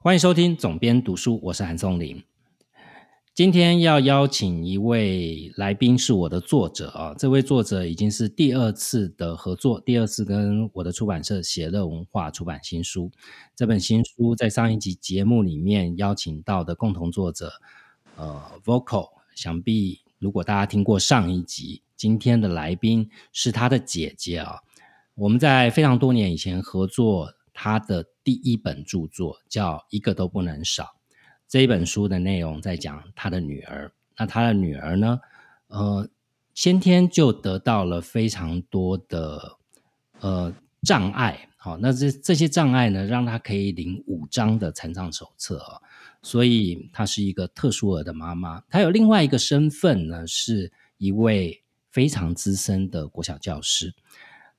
[0.00, 2.22] 欢迎收听总编读书，我是韩松林。
[3.34, 13.10] 今天要邀请一位来宾是我的作者啊，这位作者已经是第二次的合作，第二次跟我的出版社写乐文化出版新书。
[13.56, 17.54] 这本新书在上一集节目里面邀请到的共同作者，
[18.14, 24.60] 呃，Vocal，想必如果大家听过上一集，今天的来宾是他的姐姐啊。
[25.16, 30.84] 我们在非常多年以前合作，他的第一本著作叫《一个都不能少》。
[31.48, 35.18] 这一本书的内容在讲他的女儿，那他的女儿呢，
[35.66, 36.08] 呃，
[36.54, 39.56] 先天就得到了非常多的
[40.20, 45.82] 呃障碍，好，那这这些障碍呢，让他可以领五张的残障手册啊，
[46.22, 48.60] 所以她是一个特殊儿的妈妈。
[48.70, 53.92] 她有另外一个身份呢，是一位非常资深的国小教师。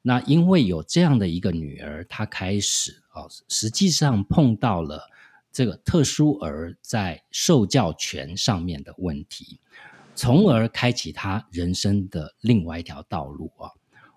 [0.02, 5.10] 那因为有这样的一个女儿，她开始啊，实际上碰到了。
[5.52, 9.60] 这个特殊儿在受教权上面的问题，
[10.14, 13.72] 从而开启他人生的另外一条道路啊！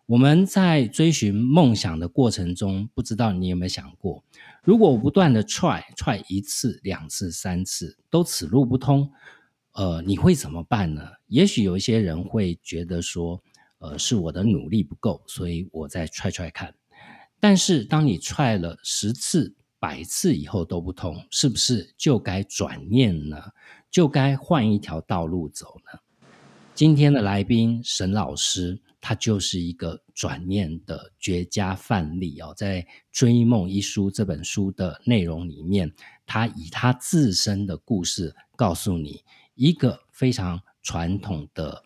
[0.05, 4.23] 我们在追寻梦想的过程中，不知道你有没有想过，
[4.63, 9.11] 如果我不断的 try try 一次、两次、三次都此路不通，
[9.73, 11.03] 呃，你会怎么办呢？
[11.29, 13.43] 也许有一些人会觉得说，
[13.83, 16.73] 呃，是我的努力不够，所以我再踹踹看。
[17.41, 23.37] 但是当你踹了十次，百次以后都不通，是不是就该转念呢？
[23.91, 25.99] 就该换一条道路走呢？
[26.73, 32.55] 今天的来宾沈老师，他就是一个转念的绝佳范例哦。
[32.57, 35.93] 在《追梦一书》这本书的内容里面，
[36.25, 39.25] 他以他自身的故事告诉你，
[39.57, 41.83] 一个非常传统的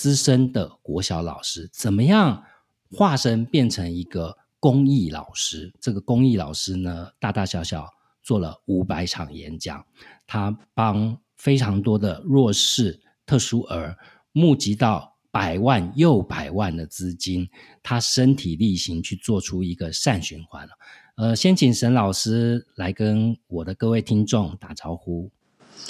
[0.00, 2.42] 资深的国小老师，怎么样
[2.90, 4.38] 化身变成一个。
[4.62, 7.88] 公益老师，这个公益老师呢，大大小小
[8.22, 9.82] 做了五百场演讲，
[10.26, 13.96] 他帮非常多的弱势特殊儿
[14.32, 17.48] 募集到百万又百万的资金，
[17.82, 20.68] 他身体力行去做出一个善循环
[21.16, 25.30] 呃，先请沈老师来跟我的各位听众打招呼。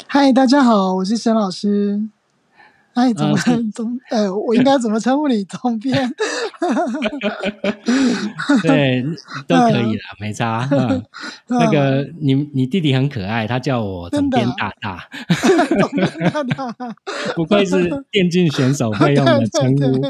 [0.07, 2.09] 嗨，大家好，我是沈老师。
[2.95, 3.37] 哎，怎么
[3.73, 5.45] 总呃，我应该怎么称呼你？
[5.45, 6.13] 总编？
[8.63, 9.05] 对，
[9.47, 10.69] 都可以了，没差。
[11.49, 15.09] 那个，你你弟弟很可爱，他叫我总编大大。
[17.35, 20.01] 不愧是电竞选手会用的称呼。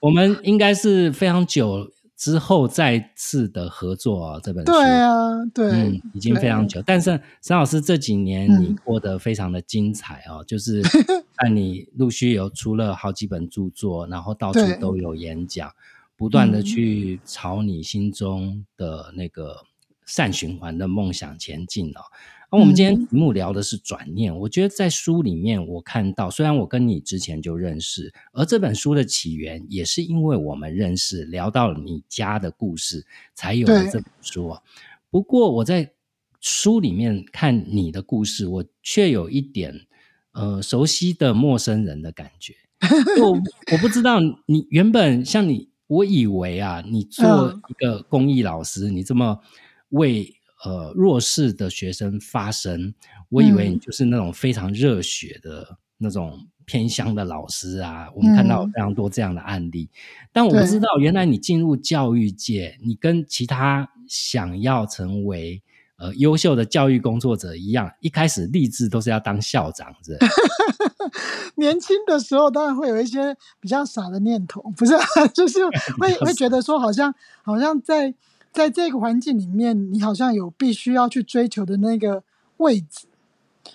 [0.00, 1.88] 我们应该是非常久。
[2.22, 6.80] 之后再次的合作啊，这本书对啊，对，嗯，已经非常久。
[6.86, 10.80] 但是沈老师这几年你过得非常的精彩哦，就是
[11.36, 15.68] 看你陆续有出了好几本著作，然后到处都有演讲，
[16.14, 19.56] 不断的去朝你心中的那个
[20.06, 22.02] 善循环的梦想前进哦。
[22.52, 34.60] 那我们今天题目聊的是转念，我觉得在书里面我看到，虽然我跟你之前就认识，而这本书的起源也是因为我们认识，聊到了你家的故事，才有了这本书啊。
[35.08, 35.92] 不过我在
[36.42, 39.86] 书里面看你的故事，我却有一点
[40.32, 42.52] 呃熟悉的陌生人的感觉。
[43.22, 43.30] 我
[43.72, 49.38] 我不知道你原本像你，我以为啊，你做一个公益老师，你这么
[49.88, 50.36] 为。
[50.64, 52.94] 呃，弱势的学生发声，
[53.30, 58.08] 我以为你就是那种非常热血的那种偏乡的老师啊。
[58.14, 59.90] 我们看到非常多这样的案例，
[60.32, 65.60] 但我不知道，原来你进入教育界，你跟其他想要成为
[65.96, 70.16] 呃优秀的教育工作者一样，一开始立志都是要当校长的。
[71.56, 74.94] 年轻的时候，当然会有一些比较傻的念头，不是，
[75.34, 75.58] 就是
[75.98, 77.12] 会 会觉得说，好像
[77.42, 78.14] 好像在。
[78.52, 82.22] 在这个环境里面，你好像有必须要去追求的那个
[82.58, 83.06] 位置，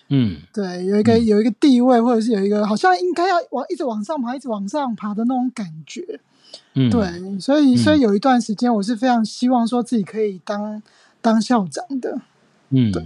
[0.09, 6.19] 嗯，对，有一个有一个地位，或者是有一个好像应该要往一直往上爬，一直往上爬的那种感觉，
[6.75, 10.81] 嗯，对，所以所以有一段时间，我是非常希望说自己可以当
[11.21, 12.21] 当校长的，
[12.69, 13.03] 嗯，对。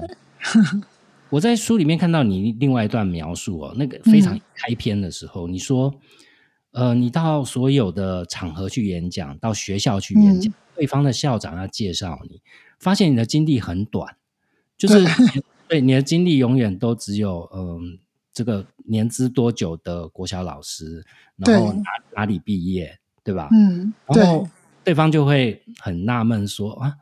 [1.30, 5.94] 我在书里面看到你另外一段描述哦，那个非常开篇的时候，你说，
[6.74, 10.52] 呃，你到所有的场合去演讲，到学校去演讲。
[10.82, 12.42] 对方的校长要介绍你，
[12.80, 14.18] 发现你的经历很短，
[14.76, 15.06] 就是
[15.70, 18.00] 对你的经历永远都只有嗯，
[18.34, 21.06] 这个年资多久的国小老师，
[21.38, 21.84] 然后哪
[22.16, 23.48] 哪里毕业，对吧？
[23.52, 24.48] 嗯，然后
[24.84, 26.96] 对方就会很纳闷说啊，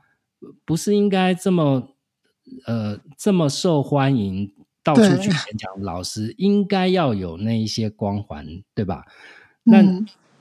[0.66, 1.96] 不是应该这么
[2.66, 4.54] 呃这么受欢迎，
[4.84, 9.06] 到处去演讲，老师应该要有那一些光环，对吧？
[9.64, 9.82] 那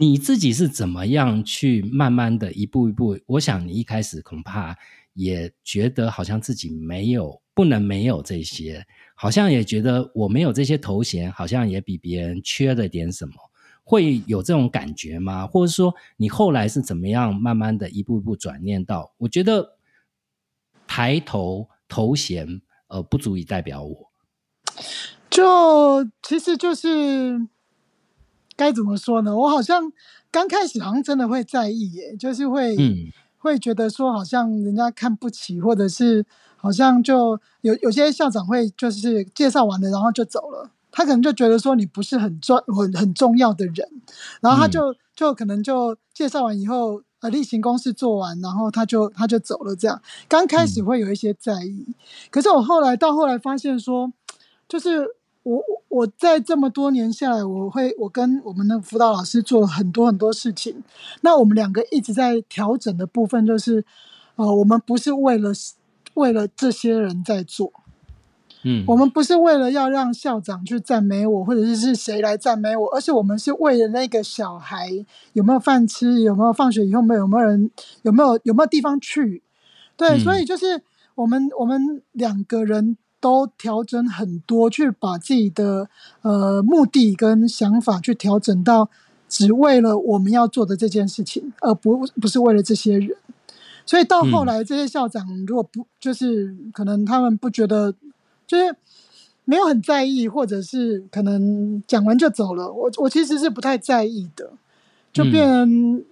[0.01, 3.19] 你自己是怎么样去慢慢的一步一步？
[3.27, 4.77] 我想你一开始恐怕
[5.13, 8.87] 也觉得好像自己没有不能没有这些，
[9.17, 13.35] 好像也觉得我没有这些头衔，好像也比别人缺了点什么，
[13.83, 15.45] 会有这种感觉吗？
[15.49, 19.13] 或者说你后来是怎么样慢慢的一步一步转念到？
[19.19, 19.77] 我觉得
[20.87, 24.13] 抬头头衔呃不足以代表我，
[25.29, 27.49] 就其实就是。
[28.59, 29.35] 该怎么说呢？
[29.35, 29.91] 我好像
[30.31, 36.27] 刚开始好像真的会在意耶，就是会、嗯会觉得说好像人家看不起，或者是
[36.57, 43.89] 好像就有有些校长会就是介绍完了然后就走了，他可能就觉得说你不是很重很很重要的人，
[44.41, 47.01] 然后他就、就可能就介绍完以后。
[47.21, 49.75] 呃，例行公事做完，然后他就他就走了。
[49.75, 51.85] 这样刚开始会有一些在意，
[52.31, 54.13] 可是我后来到后来发现说，
[54.69, 55.05] 就是
[55.49, 60.85] 我我在这么多年下来，我会我跟我们的辅导老师做了很多很多事情。
[61.23, 63.83] 那我们两个一直在调整的部分，就是
[64.37, 65.51] 呃，我们不是为了
[66.13, 67.73] 为了这些人在做，
[68.63, 74.91] 嗯，我们不是为了要让校长去赞美我，或者是是谁来赞美我，而是我们是为了那个小孩
[75.33, 77.71] 有没有饭吃，有没有放学以后没有有没有人
[78.03, 79.43] 有没有有没有地方去。
[79.97, 80.83] 对，嗯所以就是
[81.15, 85.89] 我们我们两个人都调整很多，去把自己的
[86.23, 88.89] 呃目的跟想法去调整到
[89.29, 93.17] 只为了我们要做的这件事情，而不不是为了这些人。
[93.85, 97.95] 所以到后嗯来，这些校长如果不就是可能他们不觉得，
[98.47, 98.75] 就是
[99.45, 104.51] 没有很在意，或者是可能讲完就走了，我我其实是不太在意的，
[105.13, 106.05] 就嗯变成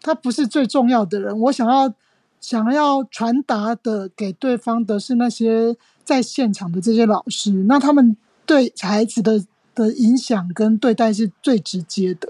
[0.00, 1.36] 他不是最重要的人。
[1.40, 1.92] 我想要
[2.40, 8.16] 想要传达的给对方的是那些在现场的这些老师，那他们
[8.46, 12.28] 对孩子的的影响跟对待是最直接的。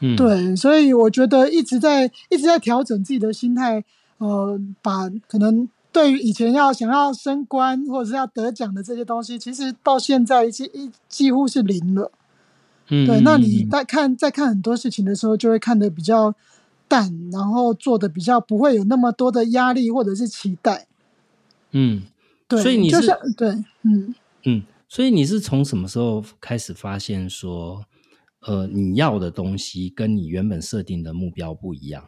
[0.00, 3.84] 嗯，对，所以我觉得一直在一直在调整自己的心态，
[4.18, 12.10] 呃，把可能对于以前要想要升官或者是要得奖的这些东西，其实到现在几一几乎是零了。
[12.88, 16.34] 嗯，对，嗯那你嗯在看在看很多事情的时候，就会看得比较
[16.88, 20.86] 淡，然后做的比较不会有那么多的压力或者是期待。
[21.72, 22.02] 嗯
[22.50, 23.48] 对，所以你就是像对，
[23.82, 24.14] 嗯。
[24.42, 27.84] 嗯，所以你是从什么时候开始发现说，
[28.40, 32.04] 呃，你要的东西跟你原本设定的目标不一样？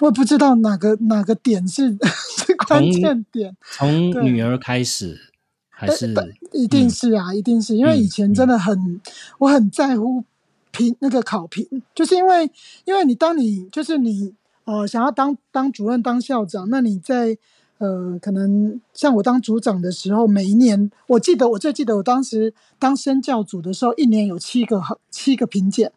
[0.00, 5.30] 我不知道哪个哪个点是是关键点，从女儿开始，
[5.70, 6.12] 还是
[6.52, 9.00] 一定是啊，一定是因为以前真的很，
[9.38, 10.24] 我很在乎
[10.72, 12.50] 评那个考评，就是因为
[12.84, 14.34] 因为你当你就是你
[14.64, 17.38] 呃想要当当主任当校长，那你在
[17.82, 25.90] 呃可能像我当组长的时候，每一年我记得我最记得我当时当身教组的时候，一年有七个好七个评鉴，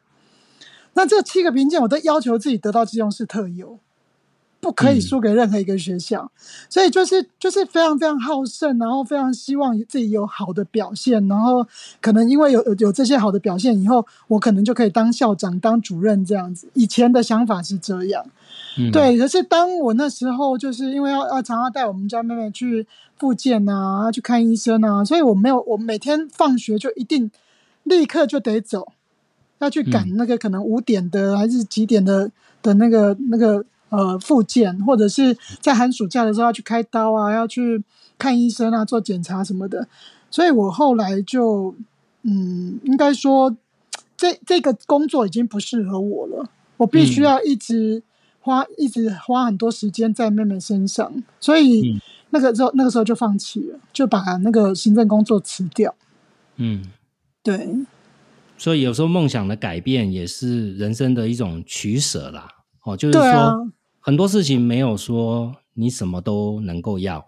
[0.96, 3.78] 那这七个评鉴我都要求自己得到基隆市特优。
[4.62, 6.32] 不可以嗯输给任何一个学校，
[6.72, 11.64] 所以就是就是非常非常好胜，然后非常希望自己有好的表现，然后
[12.02, 16.68] 可能因为有有有这些好的表现以后，我可能就可以当校长、当主任这样子。
[16.74, 18.26] 以前的想法是这样，
[18.78, 19.18] 嗯，对。
[19.18, 22.86] 可是当我那时候就是因为要要常常带我们家妹妹去
[23.18, 27.30] 复健啊，去看医生啊，所以我没有我每天放学就一定
[27.84, 28.92] 立刻就得走，
[29.60, 32.32] 要去赶那个可能五点的还是几点的
[32.62, 33.66] 的那个那个。
[33.90, 37.82] 呃，复健或者是在寒暑假的时候要去开刀啊，要去
[38.18, 39.88] 看医生啊，做检查什么的。
[40.30, 41.74] 所以我后来就，
[42.24, 43.56] 嗯，应该说，
[44.18, 46.50] 这这个工作已经不适合我了。
[46.78, 48.02] 我必须要一直
[48.46, 52.02] 花，一直花很多时间在妹妹身上，所以嗯。
[52.32, 55.96] 那个时候那个时候就放弃了，就把那个行政工作辞掉。
[56.58, 56.92] 嗯，
[57.42, 57.70] 对，
[58.58, 62.50] 所以有时候梦想的改变也是人生的一种取舍啦。
[62.84, 63.72] 哦，就是说
[64.02, 67.26] 很多事情没有说你什么都能够要，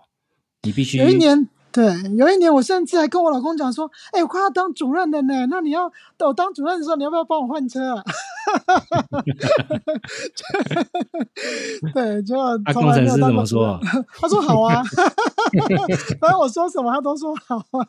[0.63, 1.85] 你必须有一年，对，
[2.17, 8.03] 有一年我甚至还跟我老公讲说：“哎、我快要当主任了呢，那你要等我当主任的时候，你要不要帮我换车啊？”
[11.93, 14.05] 对，就啊，从工程师怎么说任？？
[14.19, 14.81] 他说好啊，
[16.19, 17.85] 反正我说什么他都说好啊。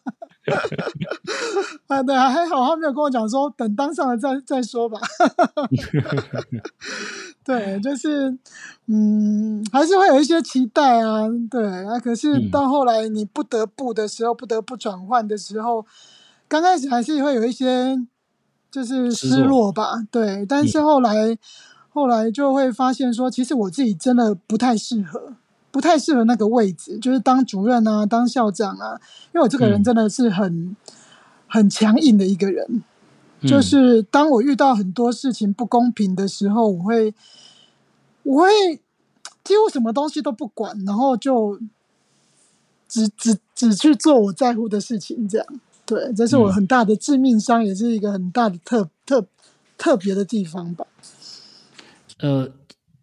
[1.88, 4.98] 啊，对，还好他没有跟我讲说等当上了再再说吧。
[7.44, 8.36] 对，就是
[8.90, 12.00] 嗯，还是会有一些期待啊，对啊。
[12.00, 15.84] 可是嗯到后来你不得不的时候，不得不转换的时候，
[16.48, 17.98] 刚开始还是会有一些
[18.70, 20.46] 就是失失落落吧，对。
[20.46, 21.36] 但是后来、
[21.90, 25.34] 后来就会发现说，其实我自己真的不太适合，
[25.70, 28.98] 不太适合那个位置，就是当主任啊，当校长啊，
[29.34, 30.74] 因为我这个人嗯真的是很、
[31.46, 32.82] 很强硬的一个人。
[33.42, 37.14] 就是当我遇到很多事情不公平的时候，我会
[38.28, 38.76] 我会
[39.42, 41.58] 几乎什么东西都不管，然后就
[42.86, 45.46] 只只只去做我在乎的事情，这样。
[45.86, 49.26] 对，这是我很大的致命伤，也是一个很大的特特
[49.78, 50.86] 特别的地方吧。
[52.18, 52.50] 呃。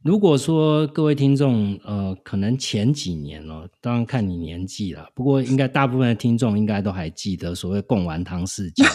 [0.06, 8.86] 如果说各位听众，呃，可能前几年哦，当然看你年纪了，不过应该大部分的听众应该都还记得所谓贡丸汤事件。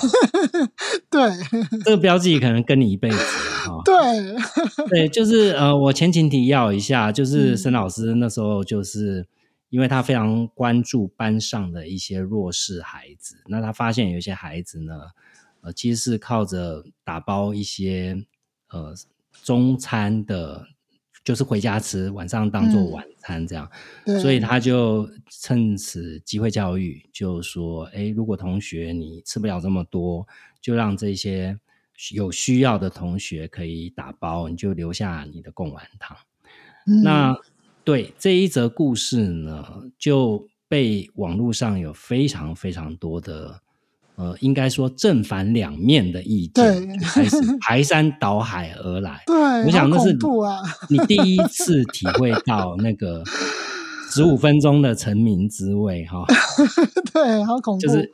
[1.11, 1.21] 对，
[1.85, 3.83] 这个标记可能跟你一辈子哈。
[3.85, 4.37] 对，
[4.89, 9.27] 对，就是呃，我前情提要一下，就是沈老师那时候就是
[9.71, 14.95] 因为他非常关注班上的一些弱势孩子，那他发现有一些孩子呢，
[15.63, 18.25] 呃，其实是靠着打包一些
[18.69, 18.95] 呃
[19.43, 20.69] 中餐的。
[21.23, 23.71] 就是回家吃，晚上当做晚餐这样，
[24.21, 30.27] 所以他就趁此机会教育，就说：哎，如果同学你吃不了这么多，
[30.61, 31.59] 就让这些
[32.13, 36.17] 有需要的同学可以打包，你就留下你的贡丸汤。
[37.05, 37.37] 那
[37.85, 43.61] 对这一则故事呢，就被网络上有非常非常多的。
[44.21, 49.23] 呃，应该说正反两面的意见开始排山倒海而来。
[49.27, 49.35] 对，
[49.65, 50.11] 我想那是
[50.45, 50.61] 啊，
[50.91, 53.25] 你第一次体会到那个
[54.13, 56.23] 十五分钟的成名滋味哈。
[57.15, 57.81] 对，好恐怖。
[57.81, 58.13] 就是，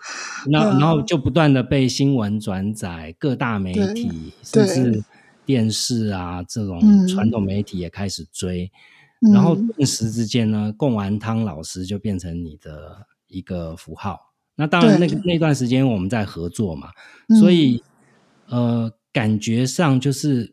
[0.49, 5.03] 然后然后就不断的被新闻转载，各大媒体甚至
[5.45, 8.71] 电视啊这种传统媒体也开始追，
[9.33, 14.21] 然后顿时之间呢，贡丸汤老师就变成你的一个符号。
[14.59, 16.89] 那当然，那个那段时间我们在合作嘛，
[17.39, 17.83] 所以
[18.49, 20.51] 呃，感觉上就是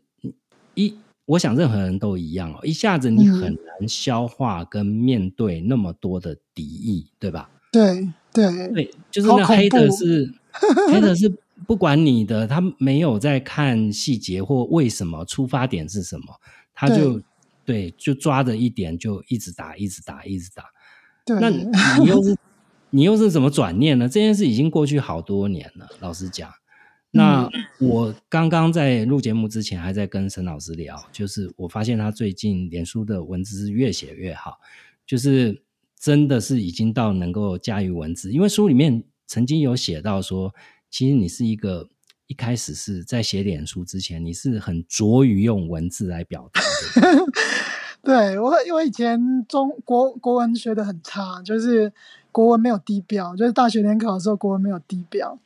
[0.74, 0.94] 一，
[1.24, 7.48] 我想任何人都一样哦，一下子你很难消化跟面对那么多的敌意，对吧？
[7.72, 10.30] 对对对，就是那黑的是
[10.92, 11.32] 黑的是
[11.66, 16.26] 不管你的，他没有在看细节或为什么出发点是什么，
[16.74, 17.22] 他就
[17.64, 20.64] 对就抓着一点就一直打，一直打，一直打。
[21.40, 21.64] 那你
[22.04, 22.36] 又是。
[22.94, 24.08] 你又是怎么转念呢？
[24.08, 25.88] 这件事已经过去好多年了。
[25.98, 26.48] 老实讲，
[27.10, 34.60] 那我刚刚在录节目之前还在跟沈老师聊，就是我发现他最近脸书的文字是越写越好，
[35.04, 35.60] 就是
[35.98, 38.30] 真的是已经到能够驾驭文字。
[38.30, 40.54] 因为书里面曾经有写到说，
[40.88, 41.88] 其实你是一个
[42.28, 47.26] 一开始是在写脸书之前，你是很拙于用文字来表达的。
[48.04, 51.92] 对我，因为以前中国国文学的很差，就是
[52.34, 55.38] 国文没有低标，就是大学联考的时候国文没有低标。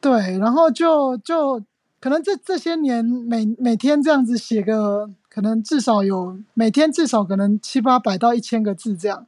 [0.00, 1.60] 对，然后就就
[2.00, 9.26] 可能这这些年每每天这样子写个，可能至少有每天至少可能七八百到一千个字这样，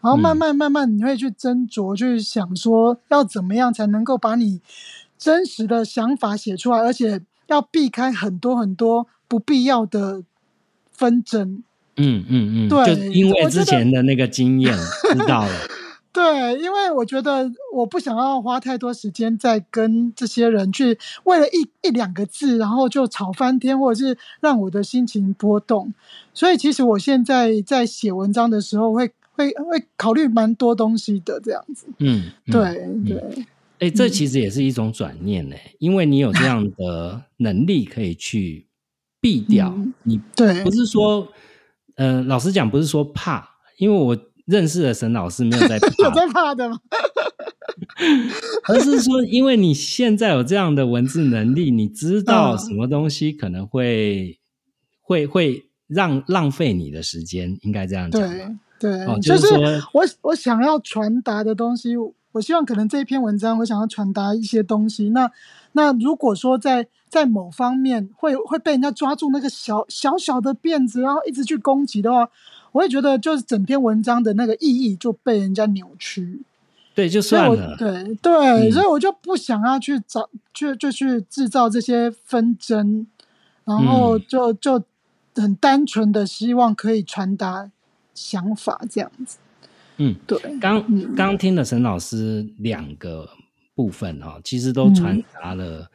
[0.00, 4.62] 然后慢慢慢慢你会去斟酌，去想说要怎么样才能够把你
[5.18, 10.22] 真实的想法写出来，而且要避开很多很多不必要的
[10.90, 11.62] 纷争。
[11.96, 14.74] 嗯嗯嗯，对，就因为之前的那个经验
[15.12, 15.52] 知道了。
[16.12, 25.92] 对，因为我觉得我不想要花太多时间在跟这些人去为了一一两个字，然后就吵翻天，或者是让我的心情波动。
[26.34, 31.86] 所以其实我现在在写文章的时候，会会会考虑蛮多东西的，这样子。
[31.98, 33.46] 嗯，对对。
[33.78, 38.66] 哎，这其实也是一种转念呢，因为你有这样 的能力可以去
[39.20, 41.28] 避掉你，对，不是说。
[41.96, 44.16] 呃，老实讲，不是说怕，因为我
[44.50, 46.78] 认识的沈老师没有在 怕，有在怕的吗？
[48.68, 54.38] 而是说，因为你现在有这样的文字能力，你知道什么东西可能会
[55.00, 58.20] 会会让浪费你的时间，应该这样讲。
[58.20, 59.54] 对对，就是
[59.92, 61.94] 我我想要传达的东西，
[62.32, 65.10] 我希望可能这一篇文章，我想要传达一些东西。
[65.10, 65.30] 那
[65.72, 72.26] 那如果说在在某方面会会被人家抓住那个小小小的辫子，然后一直去攻击的话，
[72.72, 76.42] 我也觉得就是整篇文章的那个意义就被人家扭曲。
[76.94, 77.76] 对，就算了。
[77.76, 83.06] 对对，所以我就不想要去找，就就去制造这些纷争，
[83.64, 84.82] 然后就就
[85.34, 87.70] 很单纯的希望可以传达
[88.14, 89.38] 想法这样子。
[89.98, 90.38] 嗯，对。
[90.58, 93.28] 刚刚听了沈老师两个
[93.74, 95.90] 部分哈，其实都传达了。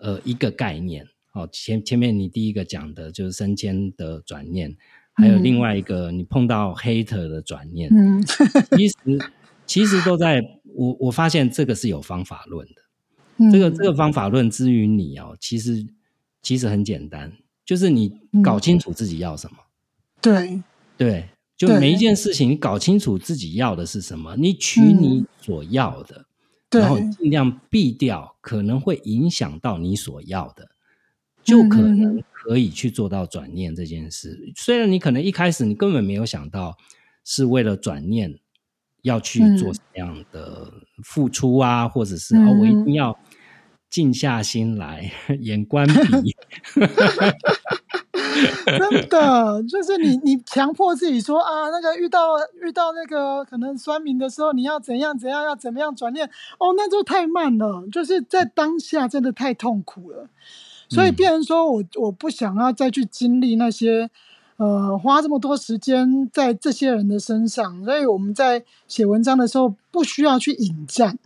[0.00, 4.76] 呃，一个概念，哦，前前面你第一个讲的就是升迁的转念，
[5.18, 8.22] 还有另外一个你碰到 hater 的转念，嗯，
[8.76, 8.94] 其实
[9.66, 10.40] 其实都在
[10.74, 15.84] 我我发现这个是有方法论的，这个这个方法论之于你哦，其实
[16.40, 17.32] 其实很简单，
[17.64, 19.56] 就是你搞清楚自己要什么，
[20.22, 20.62] 对。
[20.96, 26.26] 对，就每一件事情你搞清楚自己要的是什么，你取你所要的，
[26.68, 26.80] 对。
[26.80, 30.70] 然后尽量避掉可能会影响到你所要的，
[31.44, 31.98] 就可嗯。
[31.98, 34.38] 能可以去做到转念这件事。
[34.56, 36.74] 虽然你可能一开始你根本没有想到
[37.22, 38.38] 是为了转念
[39.02, 40.72] 要去做嗯什么样的
[41.04, 43.18] 付出啊，或者是嗯哦，我一嗯定要
[43.90, 45.86] 静下心来，眼观
[46.22, 46.34] 鼻。
[48.64, 56.26] 真的，就是你你强迫自己说啊，那个遇到遇到那个可能酸民的时候，你要怎样怎样，要怎么样转念，
[56.58, 60.28] 哦，那就太慢了，就是在当下真的太痛苦了，
[60.88, 61.14] 所以嗯。
[61.14, 64.10] 变成说我我不想要再去经历那些。
[64.60, 71.16] 呃，花这么多时间在这些人的身上，所以我们在写文章的时候不需要去引战，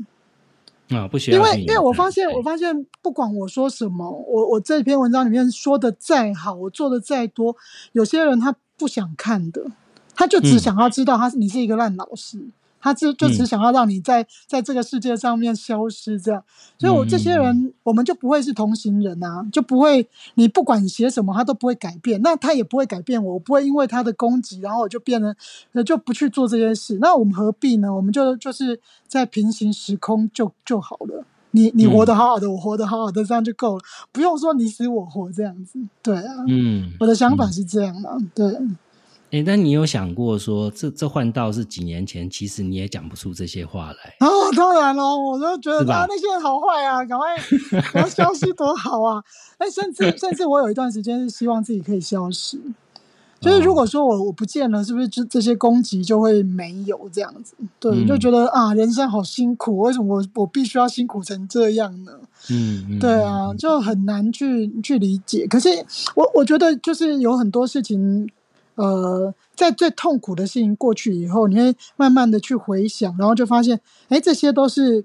[0.90, 7.56] 啊，不需要因为因为我发现，我发现不管我说什么，我我这篇文章里面说的再好，我做的再多，
[7.92, 9.64] 有些人他不想看的，
[10.14, 10.58] 他就只嗯。
[10.58, 12.38] 想要知道他是你是一个烂老师，
[12.82, 16.42] 他只就只嗯想要让你在在这个世界上面消失这样。
[16.78, 25.34] 所以我这些嗯人，我们就不会是同行人啊，就不会你不管写什么，他都不会改变，那他也不会改变我，我不会因为他的攻击，然后我就变得
[25.72, 26.98] 呃就不去做这件事。
[27.00, 27.94] 那我们何必呢？
[27.94, 31.24] 我们就就是在平行时空就就好了。
[31.54, 35.78] 你你活得好好的，我活得好好的，这样就够了，不用说你死我活这样子。
[36.02, 38.18] 对啊，嗯，我的想法是这样的。
[38.34, 38.58] 对，
[39.32, 44.14] 哎，但你有想过说，这这换道是几年前，其实你也讲不出这些话来。
[44.20, 47.34] 然 后当然了，我都觉得啊那些人好坏啊，赶快
[47.92, 49.22] 赶快消失多好啊！
[49.56, 52.60] 哎，甚至甚至我有一段时间是希望自己可以消失，
[53.40, 57.54] 就是如果说我我不见了，是不是这这些攻击就会没有这样子？
[57.80, 62.12] 对，嗯就觉得啊，人生好辛苦，为什么我我必须要辛苦成这样呢？
[62.50, 65.46] 嗯，嗯对啊，就很难去去理解。
[65.46, 65.70] 可是
[66.14, 68.28] 我我觉得就是有很多事情，
[68.74, 75.04] 呃，在最痛苦的事情过去以后，你会慢慢的去回想，然后就发现，哎，这些都是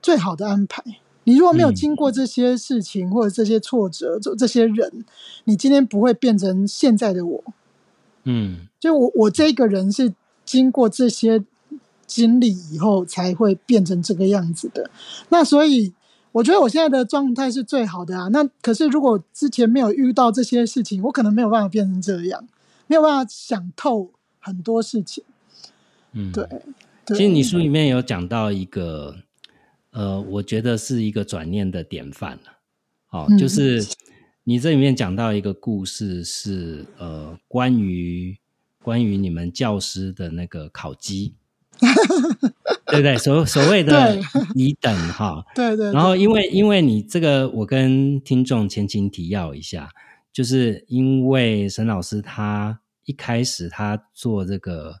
[0.00, 0.82] 最好的安排。
[1.24, 5.04] 你如果没有经过这些事情或者这些挫折，这这些人，
[5.44, 7.44] 你今天不会变成现在的我。
[8.24, 11.44] 嗯就我我这个人是经过这些
[12.06, 14.90] 经历以后才会变成这个样子的。
[15.28, 15.92] 那所以
[16.32, 18.28] 我觉得我现在的状态是最好的啊。
[18.28, 22.44] 那可是如果之前没有遇到这些事情，我可能没有办法变成这样，
[22.92, 25.24] 没有办法想透很多事情。
[26.12, 26.46] 嗯，对。
[27.06, 29.16] 对其实你书里面有讲到一个，
[29.92, 32.58] 呃，我觉得是一个转念的典范了。
[33.08, 33.82] 哦，嗯就是
[34.44, 38.36] 你这里面讲到一个故事是，呃，关于
[38.82, 41.34] 关于你们教师的那个烤鸡，
[41.80, 43.16] 对不对？
[43.16, 44.22] 所所谓的对
[44.54, 49.88] 乙等哈， 对对，然后因为因为你这个，我跟听众前情提要一下，
[50.30, 55.00] 就是因为沈老师他一开始他做这个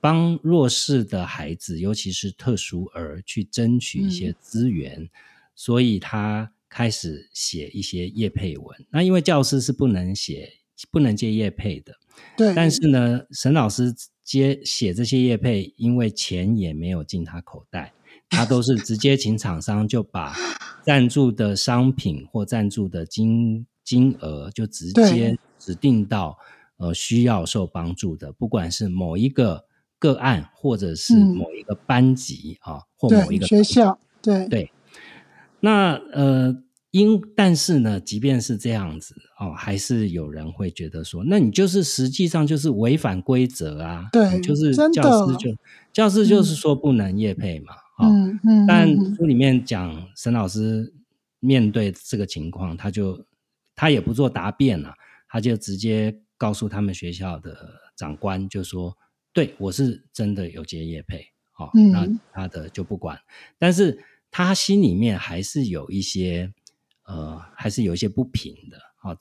[0.00, 5.08] 帮弱势的孩子，尤其是特殊儿去争取一些资源，
[5.54, 8.86] 所以他开始写一些业配文。
[8.90, 10.52] 那因为教师是不能写、
[10.90, 11.94] 不能接业配的，
[12.36, 17.92] 对，但是呢，沈老师接写这些业配，因为钱也没有进他口袋，
[18.28, 20.34] 他都是直接请厂商就把
[20.84, 26.38] 赞助的商品或赞助的金金额就直接指定到
[26.78, 29.64] 呃需要受帮助的，不管是某一个
[29.98, 31.36] 个案，或者是嗯。
[31.36, 34.48] 某一个班级啊，或某一个学校，对。
[34.48, 34.70] 对。
[35.60, 36.54] 那呃，
[36.90, 45.56] 因但是呢，即便是这样子哦，还是有人会觉得说，那你就是实际上就是违反规则啊，对就是教师就
[45.92, 48.38] 教师就是说不能业配嘛，啊、嗯。
[48.44, 50.92] 嗯，但书里面讲沈老师
[51.40, 53.24] 面对这个情况，他就
[53.74, 54.94] 他也不做答辩了、
[55.28, 57.56] 他就直接告诉他们学校的
[57.96, 58.96] 长官，就说
[59.32, 61.20] ：“对我是真的有接业配，
[61.58, 63.18] 哦，嗯那他的就不管。”
[63.58, 63.98] 但是
[64.30, 66.52] 他心里面还是有一些
[67.06, 68.78] 呃，还是有一些不平的。
[68.98, 69.16] 好、呃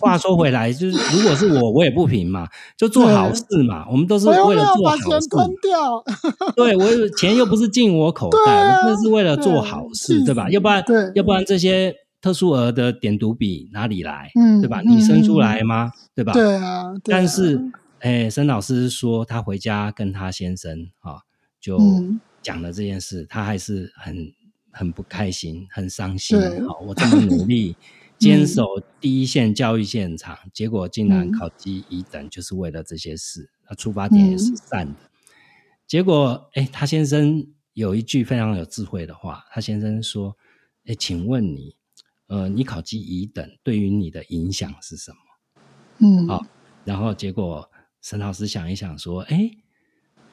[0.00, 3.88] 话说回来，就是如果是我，我也不平嘛，就做好事嘛。
[3.88, 6.04] 我们都是为了有把钱做好事，吞掉，
[6.56, 10.50] 对我有钱又不是进我口袋，我真的是为了做好事，气对吧？
[10.50, 10.82] 要不然，
[11.14, 14.30] 要不然这些特殊额的点读笔哪里来？
[14.34, 14.80] 嗯对吧？
[14.84, 15.92] 嗯你生出来吗？
[16.14, 16.32] 对吧？
[16.32, 17.60] 对啊，对啊但是，
[18.00, 21.20] 哎，沈老师说他回家跟他先生啊，
[21.60, 24.32] 就嗯讲了这件事，他还是很
[24.70, 26.38] 很不开心，很伤心。
[26.38, 27.76] 对好，我这么努力
[28.18, 28.64] 坚守
[29.00, 33.50] 第一线教育现场，结果竟然嗯考第一等，就是为了这些事。
[33.68, 34.94] 那出发点也是嗯善的。
[35.86, 40.36] 结果，哎，他先生有一句非常有智慧的话，他先生说
[40.86, 41.76] ：“哎，请问你，
[42.28, 45.16] 呃，你考级乙等对于你的影响是什么？”
[46.00, 46.46] 嗯，好
[46.84, 47.68] 然后结果
[48.00, 49.50] 沈老师想一想说：“哎，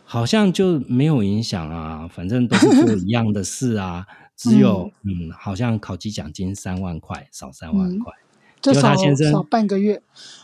[0.03, 4.05] 好像就没有影响啊，反正都是做一样的事啊，
[4.37, 8.13] 只有嗯好像考级奖金三万块，少三万块。
[8.61, 10.01] 就他先生少半个月，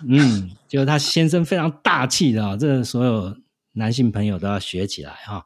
[0.07, 3.35] 嗯，结果他先生非常大气的啊，这所有
[3.73, 5.43] 男性朋友都要学起来哈、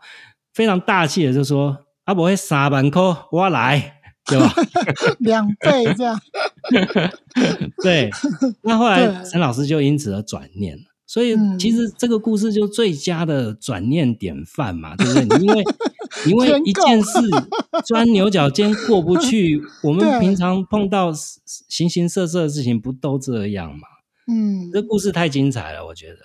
[0.54, 3.94] 非常大气的就说：“阿伯会三万块，我来，
[4.27, 4.53] 对吧？”
[5.19, 6.19] 两倍这样。
[7.83, 8.09] 对，
[8.63, 10.83] 那后来陈老师就因此而转念了。
[11.07, 15.39] 所以嗯其实这个故事就最佳的转念典范嘛，对不对？
[15.39, 15.63] 因为
[16.25, 17.19] 因为一件事
[17.85, 21.11] 钻牛角尖过不去，我们平常碰到
[21.69, 23.88] 形形色色的事情不都这样嘛？
[24.27, 26.17] 嗯，这故事太精彩了，我觉得。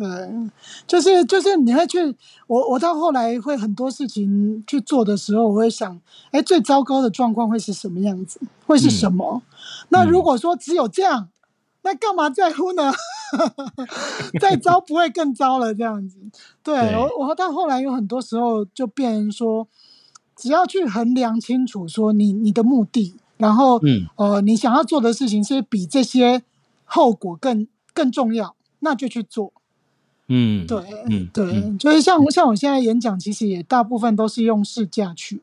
[0.00, 0.08] 对，
[0.86, 1.98] 就是就是你会去，
[2.46, 8.40] 我我到后来会很多事情去做的时候，我会想，哎，最糟糕的状况会是什么样子？
[8.66, 9.42] 会是什么？
[9.90, 11.28] 那如果说只有这样，
[11.82, 12.90] 那干嘛在乎呢？
[14.40, 16.16] 再糟不会更糟了，这样子。
[16.62, 19.68] 对对我我到后来有很多时候就变成说，
[20.34, 26.42] 只要去衡量清楚说你你的目的，然后嗯呃你想要做的事情是比这些
[26.86, 29.52] 后果更更重要，那就去做。
[30.32, 35.42] 嗯，对，嗯，对，嗯就是像像我现在演讲，其实也大部分都是用试驾去。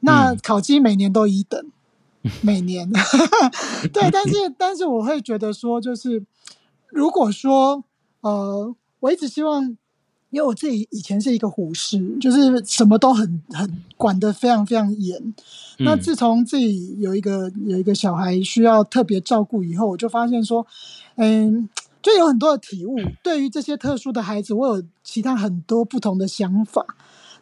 [0.00, 1.64] 那嗯考绩每年都一等，
[2.42, 2.90] 每年，
[3.94, 6.22] 对，但是但是我会觉得说，就是
[6.88, 7.84] 如果说
[8.22, 9.64] 呃，我一直希望，
[10.30, 15.32] 因为我自己以前是一个虎师，就是什么都很很管得非常非常严。
[15.78, 20.66] 那嗯自从自己有一个有一个小孩需要特别照顾以后，我就发现说，
[21.16, 21.68] 嗯，
[22.02, 22.96] 就有很多的体悟。
[23.22, 26.84] 对于这些特殊的孩子，我有其他很多不同的想法。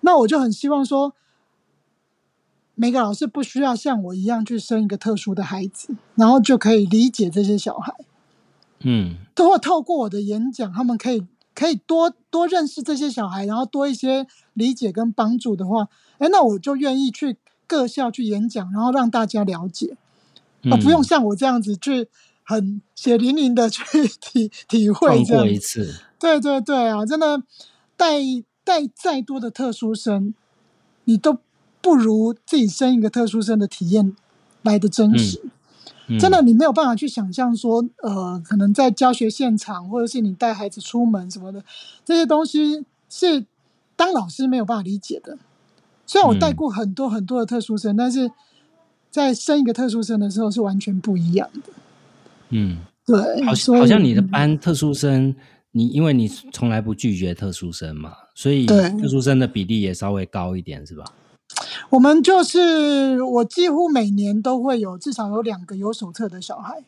[0.01, 1.15] 那我就很希望说，
[2.75, 7.95] 每个老师不需要像我一样去生一个特殊的孩子，然后就可以理解这些小孩。
[8.81, 15.89] 嗯通过透过我的演讲，他们可以可以多多认识这些小孩，然后多一些理解跟帮助的话，
[16.19, 19.97] 哎，那我就愿意去各校去演讲，然后让大家了解，
[20.63, 22.09] 嗯，而不用像我这样子去
[22.47, 23.83] 很血淋淋的去
[24.21, 25.47] 体体会这样。
[25.47, 25.95] 一次。
[26.19, 27.43] 对对对啊，真的
[27.97, 28.21] 带
[28.65, 30.33] 带再多的特殊生，
[31.05, 31.39] 你都
[31.83, 34.17] 不如自己生一个特殊生的体验
[34.63, 35.43] 来的真实。
[35.45, 35.51] 嗯
[36.21, 41.65] 真的，你没有办法去想象说，呃，可能在教学现场，或者是你带孩子出门什么的，
[42.05, 43.45] 这些东西是
[43.97, 45.37] 当老师没有办法理解的。
[46.07, 48.31] 虽然我带嗯过很多很多的特殊生，但是
[49.11, 51.73] 在生一个特殊生的时候是完全不一样的。
[52.51, 55.35] 嗯，对，好像好像你的嗯班特殊生，
[55.73, 61.05] 你因为你从来不拒绝特殊生嘛，所以对特殊生的比例也稍微高一点，是吧？
[61.91, 66.83] 我们就是我几乎每年都会有至少有两个有手册的小孩，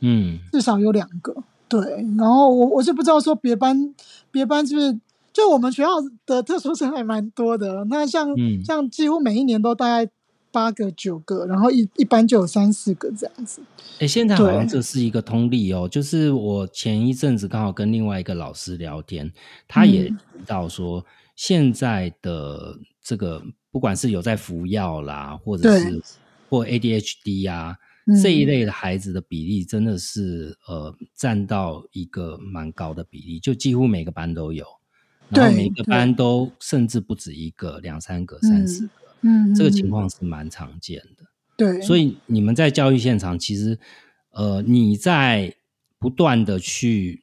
[0.00, 1.34] 嗯至少有两个。
[1.68, 1.80] 对，
[2.18, 3.94] 然后我我是不知道说别班
[4.32, 4.98] 别班是不是
[5.32, 5.88] 就我们学校
[6.26, 7.84] 的特殊生还蛮多的。
[7.88, 10.10] 那像、嗯像几乎每一年都大概
[10.52, 13.62] 八个九个，然后一一般就有三四个这样子。
[13.98, 19.32] 哎，现在好像这是一个通例哦，就是我前一阵子刚好跟另外一个老师聊天，
[19.66, 20.18] 他也嗯。
[20.38, 21.04] 提到说，
[21.36, 26.02] 现在的这个不管是有在服药啦，或者是
[26.48, 28.44] 或 ADHD 啊、嗯这一。
[28.46, 34.66] 类的孩子的比例，真的是呃占到一个蛮高的比例，就几乎每个班都有，
[35.28, 41.24] 然后每个班都甚至不止一个，两三个、三四个，嗯，这个嗯情况是蛮常见的。
[41.56, 43.78] 对，所以你们在教育现场，其实
[44.32, 45.54] 呃，你在
[45.98, 47.22] 不断的去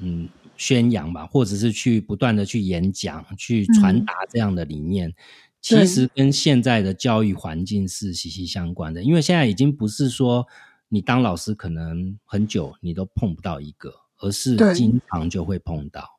[0.00, 5.14] 嗯宣扬吧，或者是去不断的去演讲、去传达这样的理念，
[5.62, 9.02] 其实跟现在的教育环境是息息相关的。
[9.02, 10.46] 因为现在已经不是说
[10.90, 16.18] 你当老师可能很久你都碰不到一个，而是经常就会碰到。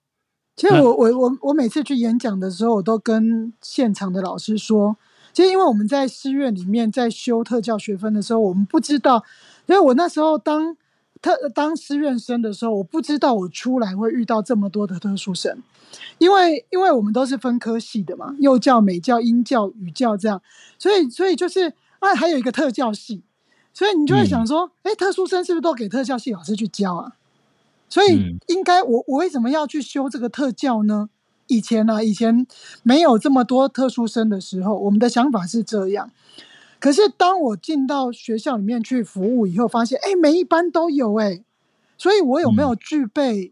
[0.56, 4.98] 其实我我我我每次去演讲的时候，我都跟现场的老师说，
[5.34, 9.24] 其实因为我们在师院里面在修特教学分的时候，我们不知道，
[9.66, 10.76] 因为我那时候当
[11.22, 15.62] 特当师院生的时候，我不知道我出来会遇到这么多的特殊生，
[16.18, 20.42] 因为因为我们都是分科系的嘛，幼教、美教、英教、语教这样，
[20.78, 23.22] 所以所以就是啊，还有一个特教系，
[23.74, 27.14] 所以你就会想说，哎、特殊生是不是都给特教系老师去教啊？
[27.90, 31.10] 所以嗯应该我我为什么要去修这个特教呢？
[31.52, 32.48] 以前呢、以前
[32.82, 36.10] 没有这么多特殊生的时候，我们的想法是这样。
[36.80, 41.44] 可是当我进到学校里面去服务以后，发现哎，每一班都有哎，
[41.98, 43.52] 所以我有没有具备、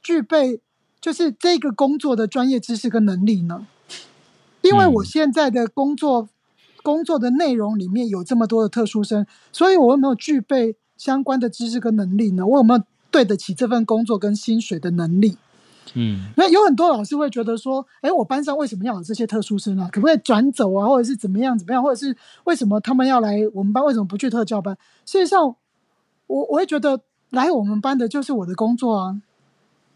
[0.00, 0.60] 具备
[1.00, 3.66] 就是这个工作的专业知识跟能力呢？
[4.62, 6.28] 因为我嗯现在的工作
[6.84, 12.46] 工作的内容里面有这么多的特殊生，所以我有没有具备相关的知识跟能力呢？
[12.46, 15.36] 我有没有对得起这份工作跟薪水的能力？
[15.94, 19.88] 嗯，那有很多老师会觉得说，哎，我班上为什么要有这些特殊生啊？
[19.90, 20.86] 可不可以转走啊？
[20.86, 21.82] 或者是怎么样怎么样？
[21.82, 23.82] 或者是为什么他们要来我们班？
[23.84, 24.76] 为什么不去特教班？
[25.06, 25.56] 事实上，
[26.26, 29.20] 我我会觉得来我们班的就是我的工作啊，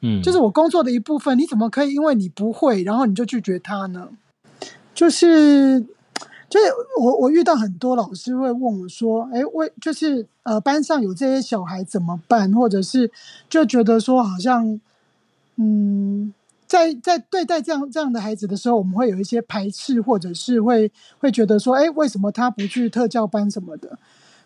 [0.00, 1.38] 嗯，就是我工作的一部分。
[1.38, 4.08] 你怎么可以因为你不会，然后你就拒绝他呢？
[4.94, 5.80] 就是
[6.48, 6.66] 就是
[7.00, 12.52] 我我遇到很多老师会问我说，哎，为就是呃班上有这些小孩怎么办？
[12.54, 13.10] 或者是
[13.50, 14.80] 就觉得说好像。
[15.56, 16.32] 嗯，
[16.66, 23.98] 在在对待这样这样的孩子的时候，我们会有一些排斥，或者是会会觉得说，哎，为什么他不去特教班什么的？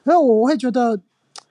[0.02, 0.96] 然后我会觉得，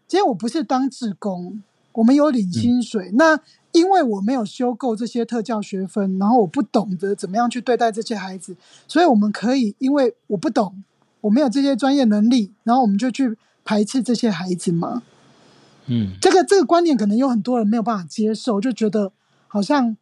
[0.07, 1.63] 今天我不是当志工，
[1.93, 3.39] 我们有领薪水，那
[3.71, 10.83] 因为我没有修够这些特教学分，然后我不懂得怎么样去对待这些孩子，所以我们可以因为我不懂，
[11.21, 15.03] 我没有这些专业能力，然后我们就去排斥这些孩子吗？
[15.87, 19.13] 嗯，这个这个观念可能有很多人没有办法接受，就觉得。
[19.55, 19.95] 好像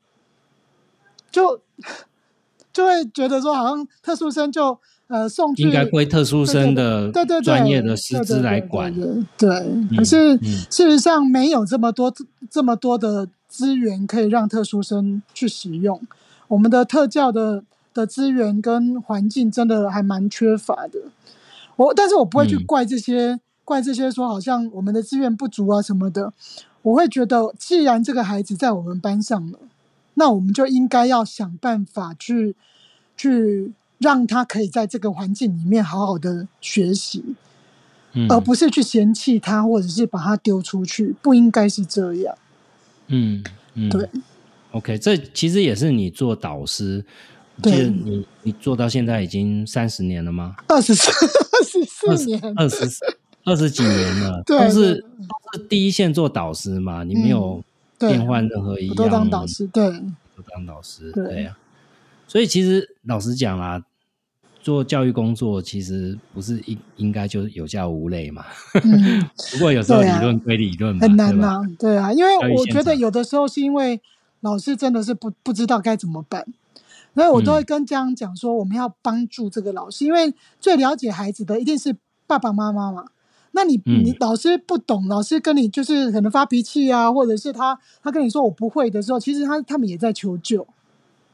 [1.31, 1.61] 就
[2.73, 8.91] 就会觉得说，好像特殊生就呃送应该归特殊生的对对专业的师资来管。
[9.37, 9.49] 对，
[9.95, 12.11] 可是事实上没有这么多
[12.49, 16.01] 这么多的资源可以让特殊生去使用。
[16.47, 17.63] 我们的特教的
[17.93, 20.99] 的资源跟环境真的还蛮缺乏的。
[21.75, 26.33] 我但是我不会去怪这些怪这些说好像我们的资源不足啊什么的。
[26.83, 29.59] 我会觉得，既然这个孩子在我们班上了，
[30.13, 32.55] 那我们就应该要想办法去，
[33.17, 37.35] 去让他可以在这个环境里面好好的学习，
[38.13, 42.37] 嗯，而不是去嫌弃他，或者是把他丢出去，不应该是这样。
[43.07, 43.43] 嗯
[43.73, 44.07] 嗯，对。
[44.71, 47.05] OK，这其实也是你做导师，
[47.61, 50.55] 对，你你做到现在已经三十年了吗？
[50.67, 52.89] 二十四，二十四年，二十
[53.45, 57.63] 二十几年了， 都是都是第一线做导师嘛，你没有
[57.99, 59.89] 变换任何一样，都当导师，对，
[60.35, 61.45] 都当导师，对。
[61.45, 61.57] 啊。
[62.27, 63.83] 所以其实老实讲啦，
[64.61, 68.45] 做教育工作其实不是应应该就有教无类嘛。
[69.51, 74.01] 不过有时候理论归理论，很难呐，对啊，因为我觉得有的时候是因为
[74.39, 76.45] 老师真的是不不知道该怎么办，
[77.13, 83.05] 所以我都会跟家长讲说，我们要帮助这个老师，因为最了解孩子的一定是爸爸妈妈嘛。
[83.55, 90.65] 那你你老师不懂，老师跟你就是可能发脾气啊，或者是他他跟你说我不会的时候，其实他他们也在求救，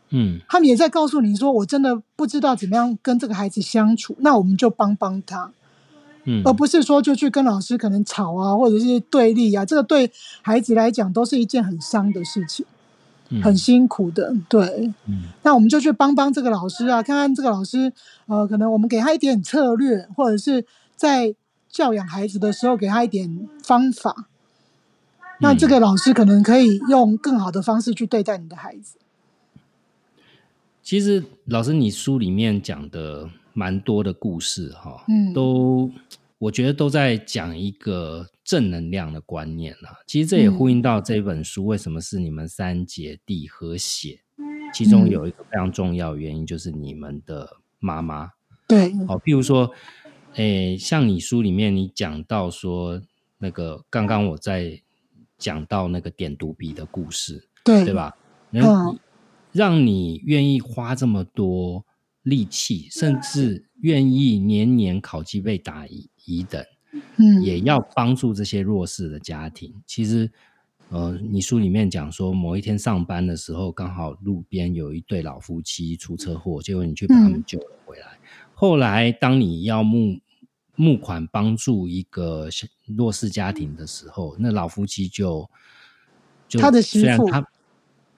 [0.10, 5.50] 嗯，他们也在告诉你说我真的不知道怎么样跟这个孩子相处，那我们就帮帮他，
[6.26, 12.66] 嗯，而不是说就去跟老师可能吵啊，或者是对立啊，这个对孩子来讲都是一件很伤的事情，
[13.42, 17.94] 很辛苦的，对，嗯，那我们就去帮帮这个老师啊，看看这个老师，
[18.28, 20.66] 呃，可能我们给他一点策略，或者是
[20.98, 21.34] 在。
[21.70, 24.28] 教养孩子的时候，给他一点方法，
[25.40, 28.98] 那这个老师可能可以用更好的方式去对待你的孩子。
[30.82, 35.92] 其实，老师，你书里面讲的蛮多的故事，哈，嗯，都
[36.40, 40.02] 我觉得都在讲一个正能量的观念啊。
[40.08, 44.22] 其实这也呼应到这本书为什么是你们三姐弟和谐，
[44.74, 48.32] 其中有一个非常重要原因就是你们的妈妈，
[48.68, 49.72] 对，好，譬如说。
[50.36, 53.02] 诶，像你书里面你讲到说，
[53.40, 54.82] 那个刚刚我在
[55.38, 58.16] 讲到那个点读笔的故事，对对吧？
[58.52, 58.98] 嗯，
[59.52, 61.86] 让你愿意花这么多
[62.24, 66.64] 力气，甚至愿意年年考级被打乙乙等，
[67.18, 69.74] 嗯，也要帮助这些弱势的家庭。
[69.88, 70.32] 其实，
[70.90, 78.19] 呃，你书里面讲说，某一天上班的时候，刚好路边有一对老夫妻出车祸，结果你去把他们救了回来。
[78.60, 80.20] 后来，当你要募
[80.76, 82.50] 募款帮助一个
[82.98, 85.50] 弱势家庭的时候，那老夫妻就
[86.46, 87.48] 就他的媳妇，他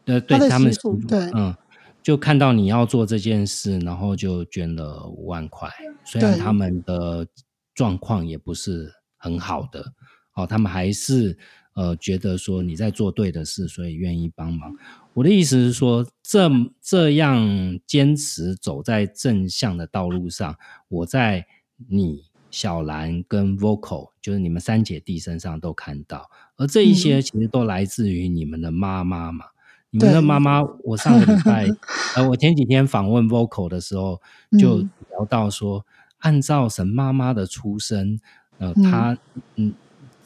[0.06, 0.74] 呃对他们
[1.08, 1.56] 对嗯，
[2.02, 5.70] 就看到你要做这件事，然后就捐了五万块。
[6.04, 7.28] 虽然他们的
[7.76, 9.94] 状况也不是很好的，
[10.34, 11.38] 哦，他们还是
[11.74, 14.76] 呃觉得说你在做对的事，所以愿意帮忙。
[15.14, 16.50] 我的意思是说，这
[16.82, 20.56] 这样坚持走在正向的道路上，
[20.88, 21.46] 我在
[21.90, 29.46] 你小兰跟 Vocal，就是你们三姐弟身上都看到，而这一些其实都来自于你们的妈妈嘛。
[29.90, 31.68] 你们的妈妈，我上个礼拜，
[32.16, 34.22] 呃，我前几天访问 Vocal 的时候，
[34.58, 34.78] 就
[35.10, 35.86] 聊到说，
[36.20, 38.18] 按照神妈妈的出生，
[38.58, 39.18] 呃，她
[39.56, 39.74] 嗯。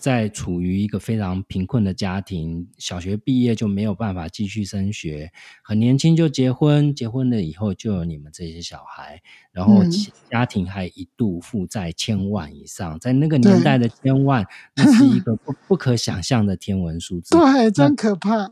[0.06, 5.32] 在处于一个非常贫困的家庭，小学毕业就没有办法继续升学，
[5.64, 9.20] 很年轻就结婚，结婚了以后就有你们这些小孩，
[9.52, 9.92] 然后嗯
[10.30, 17.34] 家庭还一度负债千万以上，在那个年代的千万，那是一个不不可想象的天文数字。
[17.36, 18.44] 对，真可怕。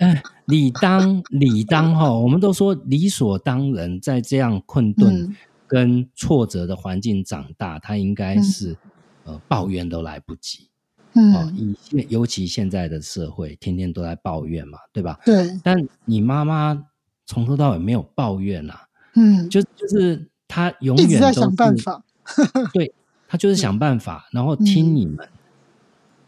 [0.00, 5.36] 哎，理当理当哈，我们都说理所当然，在这样困 顿嗯
[5.68, 8.76] 跟挫折的环境长大，他应该是、
[9.22, 10.71] 呃抱怨都来不及
[11.14, 11.50] 哦。
[11.50, 15.18] 嗯，以现尤其现在的社会，天天都在抱怨嘛，对吧？
[15.24, 16.86] 对，但你妈妈
[17.26, 18.80] 从头到尾没有抱怨啊，
[19.14, 22.04] 嗯，就就是她永远都是想办法。
[22.72, 22.92] 对
[23.28, 25.28] 她就是想办法，然后听你们，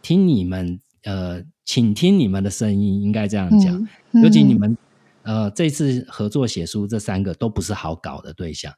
[0.03, 3.75] 听你们，呃，请听你们的声音，应该这样讲。
[3.77, 4.77] 嗯嗯尤其你们，
[5.25, 8.73] 呃，这次合作写书，这三个都不是好搞的对象，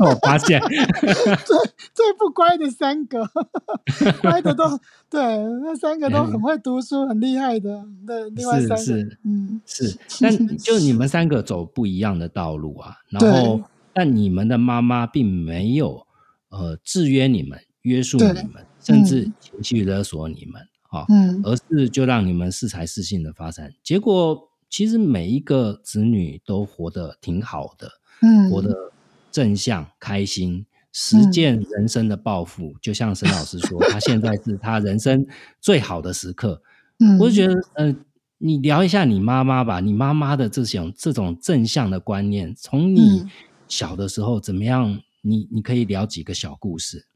[0.00, 0.60] 我发现。
[1.44, 1.56] 最
[1.92, 3.28] 最不乖的三个，
[4.22, 4.64] 乖的都
[5.10, 5.20] 对，
[5.62, 7.84] 那三个都很会读书，很厉害的。
[8.06, 13.60] 对，另外三个，是嗯，是，但 就你们三个走不一样的道路啊，然对后
[13.92, 16.06] 但你们的妈妈并没有
[16.50, 23.72] 呃制约你们、约束你们，甚至情绪勒索你们啊，嗯而是就让你们适才适性的发展。
[23.82, 27.90] 结果其实每一个子女都活得挺好的，
[28.22, 28.92] 嗯，活得
[29.30, 32.74] 正向、开心，实践人生的抱负。
[32.80, 35.26] 就像沈老师说，他现在是他人生
[35.60, 36.62] 最好的时刻。
[37.00, 37.96] 嗯，我就觉得，呃，
[38.38, 43.30] 你聊一下你妈妈吧，你妈妈的这种这种正向的观念，从你嗯
[43.68, 45.00] 小的时候怎么样？
[45.20, 47.06] 你你可以聊几个小故事。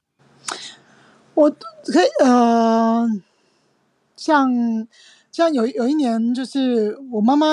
[1.34, 3.08] 我可以呃，
[4.16, 4.50] 像
[5.32, 7.46] 像有有一年，就是我妈妈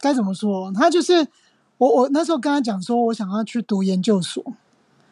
[0.00, 0.72] 该怎么说？
[0.72, 1.28] 她就是
[1.78, 4.42] 我我那时候跟她讲说，我想要去读研究所，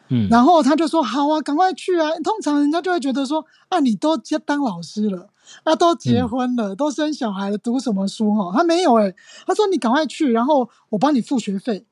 [0.09, 2.09] 嗯，然后她就说好啊，赶快去啊。
[2.23, 5.29] 通常人家就会觉得说啊，你都接当老师了，
[5.63, 8.51] 啊，都结嗯婚了，都生小孩了，读什么书哈？
[8.57, 11.85] 她没有诶、她说你赶快去，然后我帮你付学费。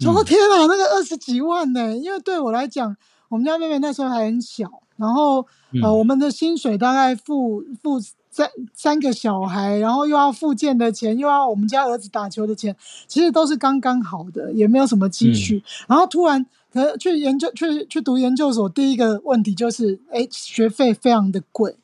[0.00, 2.94] 我说嗯天啊，那个二十几万呢、因为对我来讲，
[3.30, 5.46] 我们家妹妹那时候还很小，然后
[5.82, 7.98] 呃，嗯我们的薪水大概付付
[8.34, 12.74] 三三个小孩，然后又要复健的钱，又要我们家儿子打球的钱，
[13.06, 15.62] 其实都是刚刚好的，也没有什么积蓄。
[15.86, 21.76] 然后突然可去研究去去读研究所，第一个问题就是，哎，学费非常的贵。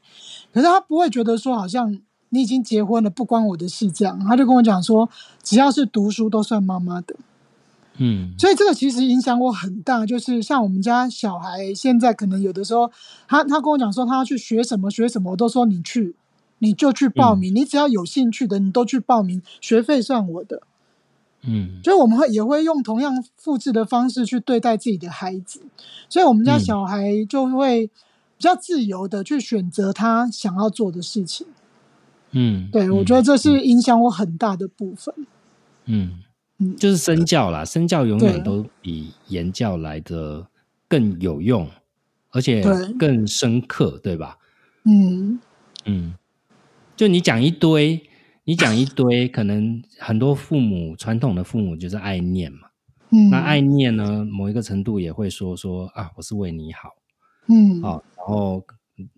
[0.53, 1.97] 可是他不会觉得说，好像
[2.31, 4.19] 你已经结婚了，不关我的事这样。
[4.27, 5.09] 他就跟我讲说，
[5.45, 7.15] 只要是读书都算妈妈的。
[8.03, 12.91] 嗯所以这个其实影响我很大，就是像我们家小孩现在可能有的时候，
[13.29, 16.17] 他他跟我讲说他要去学什么学什么，我都说你去，
[16.61, 20.63] 你就去报名，你只要有兴趣的你都去报名，学费算我的。
[21.43, 25.63] 嗯所以我们会也会用同样复制的方式去对待自己的孩子，
[26.09, 27.93] 所以我们家嗯小孩就会比
[28.39, 31.47] 较自由的去选择他想要做的事情。
[32.33, 35.15] 嗯，对，我觉得这是影响我很大的部分。
[35.87, 36.21] 嗯
[36.59, 40.47] 嗯就是身教啦，身教永远都比言教来的
[40.87, 41.67] 更有用，
[42.33, 42.63] 而且
[42.99, 44.37] 更深刻，对吧？
[44.85, 45.41] 嗯
[45.87, 46.15] 嗯，
[47.01, 47.99] 就你讲一堆，
[48.45, 52.69] 你讲一堆，可能很多父母传统的父母就是爱念嘛，
[53.11, 56.91] 嗯，那爱念呢，某一个程度也会说说啊，我是为你好。
[57.49, 57.81] 嗯。
[57.83, 58.63] 啊、然后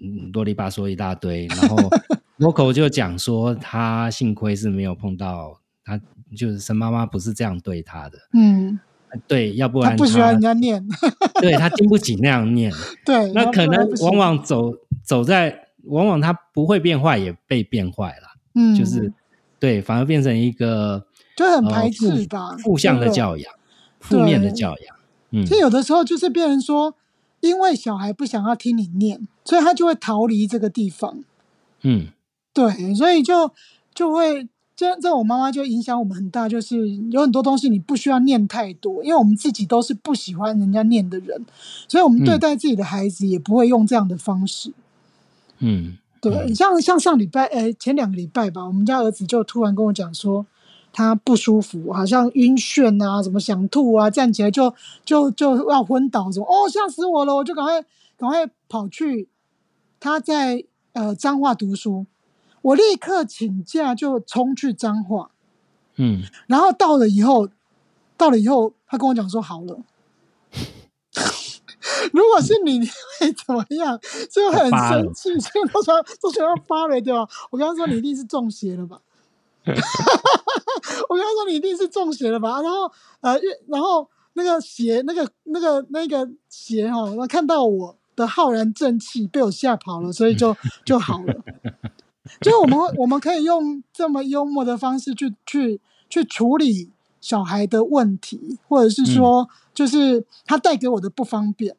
[0.00, 1.76] 嗯啰里吧嗦一大堆，然后
[2.38, 6.00] local 就讲说他幸亏是没有碰到他，
[6.36, 8.78] 就是生妈妈不是这样对他的，嗯，
[9.12, 10.80] 嗯对，要不然他不喜欢人家念，
[11.42, 12.72] 对他经不起那样念，
[13.04, 18.28] 对，那可能往往走走在，往往他不会变坏，也被变坏了。
[18.54, 19.12] 嗯就是
[19.58, 23.52] 对，反而变成一个就很呃排斥负吧，负向的教养，
[24.00, 24.96] 负面的教养。
[25.30, 26.94] 嗯其实有的时候就是变成说，
[27.40, 31.24] 因为小孩不想要听你念，所以他就会逃离这个地方。
[31.82, 32.08] 嗯
[32.52, 33.50] 对，所以就
[33.94, 41.46] 就会这这我妈妈就影响我们很大，就是有很多东西你不需要念太多，因为我们自己都是不喜欢人家念的人，
[41.88, 44.68] 所以我们对嗯待自己的孩子也不会用这样的方式。
[44.68, 44.74] 嗯
[46.20, 50.46] 对，嗯像像上礼拜，呃，前两个礼拜吧，我们家儿子就突然跟我讲说，
[50.92, 57.34] 他不舒服，好像晕眩啊，什么想吐啊，站起来就就就要昏倒，什么哦，吓死我了！
[57.34, 57.82] 我就赶快
[58.16, 59.28] 赶快跑去
[59.98, 62.06] 他在呃彰化读书，
[62.60, 65.30] 我立刻请假就冲去彰化，
[65.96, 67.48] 嗯，然后到了以后，
[68.16, 69.78] 到了以后，他跟我讲说好了。
[72.12, 72.86] 如果是你，你
[73.20, 73.98] 会怎么样？
[74.30, 77.26] 就很生气，所以都想都想要发了，对吧？
[77.50, 79.00] 我刚刚说你一定是中邪了吧？
[79.64, 82.60] 我刚刚说你一定是中邪了吧？
[82.62, 82.90] 然后
[83.20, 83.38] 呃，
[83.68, 91.34] 然后那个邪，那个那个那个邪哈，那看到我的浩然正气被我吓跑了，所以就就好了。
[92.40, 96.90] 就是我们我们可以用这么幽默的方式去去去处理
[97.20, 101.76] 小孩的问题，或者是说，就是他带给我的不方便。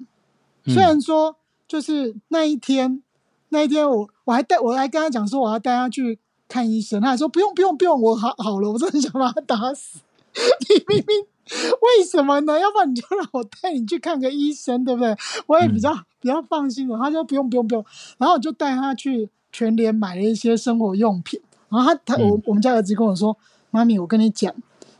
[0.65, 1.35] 虽然说，
[1.67, 3.01] 就是那一天
[3.49, 9.99] 那一天，我我还带我还跟他讲说，我要带他去看医生，他还说不用不用不用，我好好了，我真的想把他打死。
[10.33, 11.17] 你明明
[11.55, 12.59] 为什么呢？
[12.59, 15.15] 要不然你就让我带你去看个医生，对不对？
[15.47, 16.97] 我也比较比较放心的。
[16.97, 17.85] 他说不用不用不用，
[18.17, 19.29] 然后我就带他去。
[19.55, 21.39] 全联买了一些生活用品，
[21.69, 23.37] 然后他他我我们家儿子跟我说
[23.69, 24.51] ：“妈咪，我跟你讲，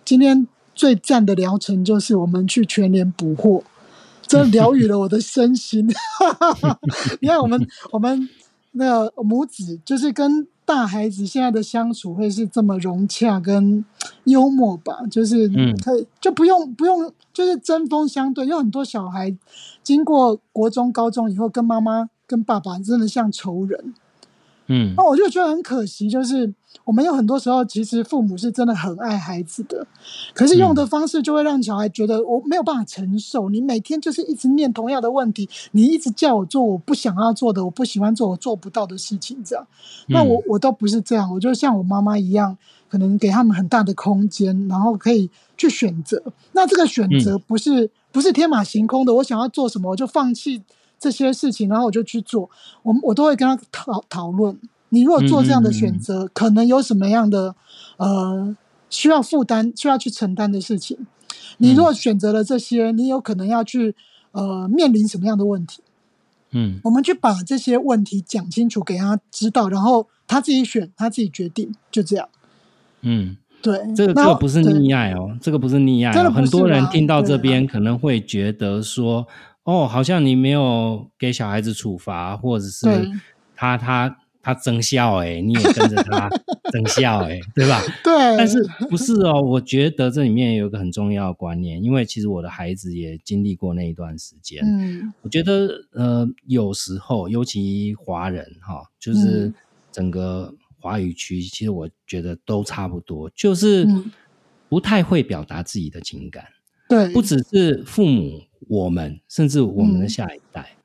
[0.06, 3.64] 今天最赞的疗程就是我们去全联补货，
[4.28, 5.88] 这疗愈了我的身心。
[7.22, 8.30] ”你看，我们我们
[8.72, 13.84] 那个母子就是跟大孩子现在的相处会是这么融洽跟
[14.24, 15.00] 幽默吧？
[15.12, 15.50] 就是
[15.84, 18.46] 可以就不用不用就是针锋相对。
[18.46, 19.36] 有很多小孩
[19.84, 23.94] 经过国中、高中以后，跟妈妈跟爸爸真的像仇人。
[24.68, 26.52] 嗯，那我就觉得很可惜，就是
[26.86, 29.86] 我们有很多时候，其实父母是真的很爱孩子的，
[30.34, 33.50] 可是用的方式就会让小孩觉得我没有办法承受。
[33.50, 39.68] 你每天就是一直念同样的问题，你一直叫我做我不想要做的、我不喜欢做、我做不到的事情，这样。
[40.08, 42.58] 那我我都不是这样，我就像我妈妈一样，
[42.88, 46.24] 可能给他们很大的空间，然后可以去选择。
[46.54, 50.62] 那这个选择不是不是天马行空的，我想要做什么我就放弃。
[51.04, 52.50] 这些事情，然后我就去做，
[52.82, 54.58] 我我都会跟他讨讨论。
[54.88, 57.54] 你如果做这样的选择，可能有什么样的
[57.98, 58.56] 呃
[58.90, 60.98] 需要负担、需要去承担的事情？
[61.58, 63.94] 你如果选择了这些，你有可能要去
[64.32, 65.84] 呃面临什么样的问题？
[66.52, 72.30] 嗯，我们去把这些问题讲清楚给他知道，然后他自己选，他自己决定，就这样。
[73.02, 79.28] 嗯，对，这个这个不是溺爱哦，这个不是溺爱，很多人听到这边可能会觉得说。
[79.64, 82.86] 哦，好像你没有给小孩子处罚，或者是
[83.56, 86.30] 他他他增效哎，你也跟着他
[86.74, 87.82] 增效哎，对吧？
[88.04, 88.14] 对。
[88.38, 89.42] 但是不是哦？
[89.42, 94.62] 我觉得这里面有一个很重要的观念，因为其实我的孩子也经历过那一段时间。
[94.66, 95.14] 嗯。
[95.22, 99.54] 我觉得呃，有时候尤其华人哈，就是
[99.94, 103.88] 整个华语区，其实我觉得都差不多，就是
[104.68, 106.44] 不太会表达自己的情感。
[106.90, 107.08] 对。
[107.14, 108.42] 不只是父母。
[108.68, 110.76] 我们甚至我们的下一代，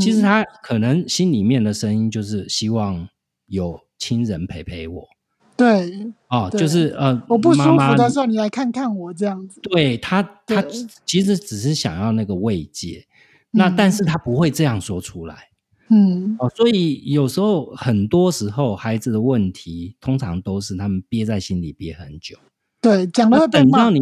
[0.00, 3.08] 其实他可能心里面的声音就是希望
[3.46, 5.08] 有亲人陪陪我。
[5.56, 9.60] 对，哦，就是呃，我不舒服的时候，你来看看我这样子。
[9.60, 10.64] 对他，他
[11.06, 13.06] 其实只是想要那个慰藉，
[13.52, 15.50] 那但是他不会这样说出来。
[15.90, 22.36] 嗯，哦，所以有时候很多时候孩子的问题，通常都是他们憋在心里憋很久。
[22.80, 24.00] 对，讲了等到你。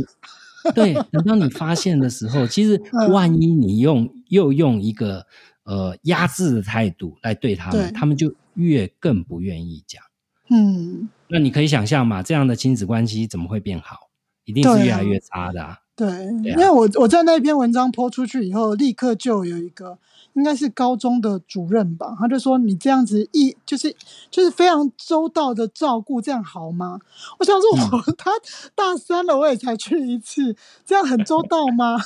[0.74, 5.26] 对，等到你发现的时候，其实万一你用又用一个
[5.64, 10.02] 呃压制的态度来对他们，他们就越更不愿意讲。
[10.50, 13.96] 嗯，那你可以想象嘛，这样的亲子关系怎么会变好？
[14.44, 15.78] 一定是越来越差的。
[16.06, 19.98] 对，因为我我在那篇文章泼出去以后，立刻就有一个。
[20.34, 23.94] 应该是高中的主任吧，他就说你这样子一就是
[24.30, 26.98] 就是非常周到的照顾，这样好吗？
[27.38, 28.30] 我想说，我 他
[28.74, 31.98] 大三了，我也才去一次，这样很周到吗？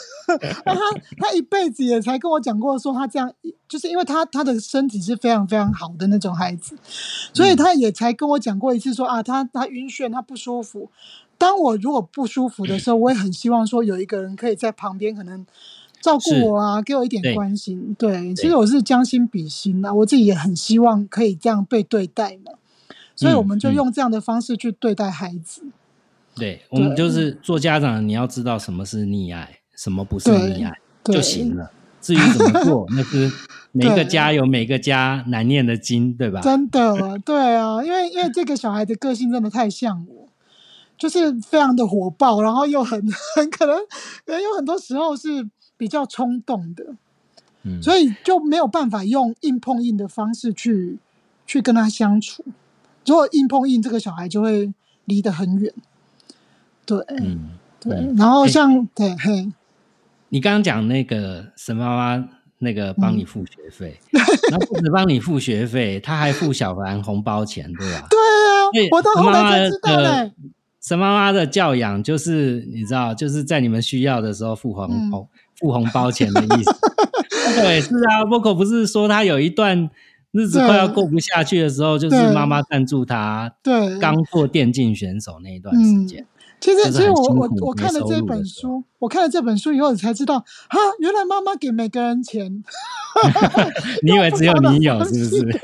[0.64, 0.80] 那 他
[1.18, 3.32] 他一辈子也才跟我讲过，说他这样
[3.68, 6.76] 就是因为他他的身体是非常非常好的那种孩子，
[7.32, 10.90] 所以他也才跟我讲过一次，说啊，他他晕眩，他不舒服。
[11.39, 15.47] 当我如果不舒服的时候，我也很希望说有一个人可以在旁边，可能。
[16.03, 17.97] 照顾我啊，给我一点关心。
[17.99, 22.53] 对，其实我是将心比心啊，我自己也很希望可以这样被对待嘛。
[23.16, 25.62] 所以我们就用这样的方式去对待孩子。
[26.37, 31.72] 对，我们就是做家长，你要知道什么是溺爱，什么不是溺爱就行了。
[32.01, 33.32] 至于怎么做，那 是
[33.72, 36.41] 每个家有每个家难念的经，对吧？
[36.41, 40.26] 真的，对啊，因为因为这个小孩的个性真的太像我，
[40.99, 43.01] 就是非常的火爆，然后又很
[43.36, 43.76] 很可能
[44.24, 45.49] 可能有很多时候是。
[45.78, 46.94] 比较冲动的，
[47.62, 50.99] 嗯，所以就没有办法用硬碰硬的方式去
[51.47, 52.42] 去跟他相处。
[53.05, 54.72] 如果硬碰硬，这个小孩就会
[55.05, 55.70] 离得很远。
[56.86, 57.94] 对，嗯，对。
[58.16, 59.53] 然后像对嘿，
[60.30, 62.26] 你刚刚讲那个沈妈妈
[62.61, 64.01] 那个帮你付学费，
[64.51, 68.07] 然后不止帮你付学费，他还付小凡红包钱，对吧？
[68.09, 70.32] 对啊，我到后来才知道嘞。
[70.87, 75.28] 沈妈妈的教养就是你知道，就是在你们需要的时候付红红。
[75.59, 76.70] 付红包钱的意思，
[77.59, 78.20] 对，是啊。
[78.26, 79.89] ，Vocal 不是说他有一段
[80.32, 86.26] 日子快要过不下去的时候，就是妈妈赞助他，对，刚做电竞选手那一段时间。
[86.59, 90.38] 其实，其实我我我看了这本书，我看了这本书以后才知道，
[90.68, 92.64] 哈，原来妈妈给每个人钱，
[94.02, 95.42] 你以为只有你有是不是？
[95.46, 95.61] 对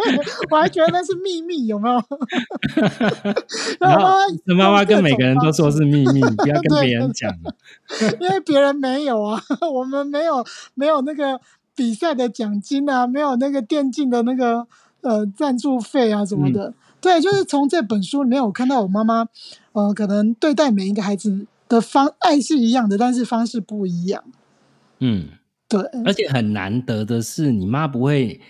[0.51, 1.95] 我还觉得那是秘密，有没有？
[3.80, 7.51] 然后妈妈妈跟每个人都说是秘密，不要跟对别人讲啊。
[8.20, 9.43] 因为别人没有啊，
[9.74, 11.40] 我们没有没有那个
[11.74, 14.66] 比赛的奖金啊，没有那个电竞的那个
[15.01, 16.74] 呃赞助费啊什么的。
[17.03, 19.26] 对，就是从这本书里面，我看到我妈妈，
[19.72, 24.22] 呃，可能对待每一个孩子的方爱是一样的，但是方式不一样。
[25.00, 25.30] 嗯，
[25.68, 28.40] 对，而且很难得的是，你妈不会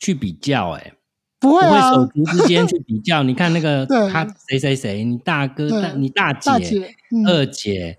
[0.00, 0.94] 去比较、欸，
[1.38, 3.22] 不会啊，不会手足之间去比较。
[3.22, 7.96] 你看那个 对他谁谁谁，你大哥、大你大姐、大姐，嗯，二姐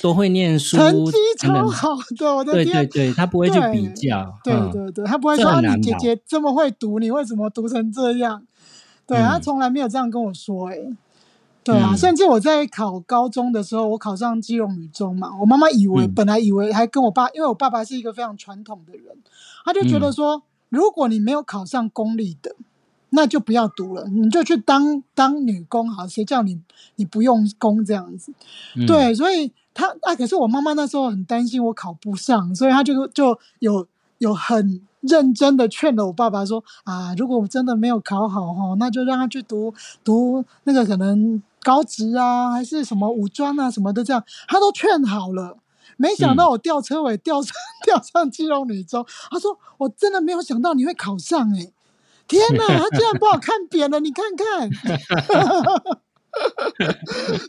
[0.00, 4.34] 都会念书，成绩超好的，我的对天对，对，他不会去比较。
[4.42, 8.46] 对嗯对对，他不会说你姐姐这么会读，你为什么读成这样？
[9.14, 9.42] 对、他嗯。
[9.42, 10.96] 从来没有这样跟我说、欸，
[11.62, 11.96] 对啊，嗯。
[11.96, 16.14] 甚至我在考高中的时候，我考上基隆女中嘛，我妈妈以为、嗯。
[16.14, 19.16] 本来以为还跟我爸，因为我爸爸是一个非常传统的人，
[19.64, 20.12] 他就觉得嗯。
[20.12, 22.54] 说，如果你没有考上公立的，
[23.10, 26.58] 那就不要读了，你就去当当女工好，谁叫你
[26.96, 28.32] 你不用功这样子？
[28.76, 28.86] 嗯。
[28.86, 33.86] 对，所以他啊，可是我妈妈那时候很担心我考不上，所以她就就有
[34.18, 39.72] 有很认真的劝了我爸爸说啊，如果我真的没有考好哈，那就让他去读
[40.02, 45.58] 读那个可能高职啊，还是什么五专啊什么的，这样他都劝好了。
[45.96, 47.52] 没想到我吊车尾吊上
[47.84, 51.70] 吊上基隆女中，他说我真的没有想到你会考上哎、
[52.26, 54.70] 天哪，他竟然把我看扁了，你看看。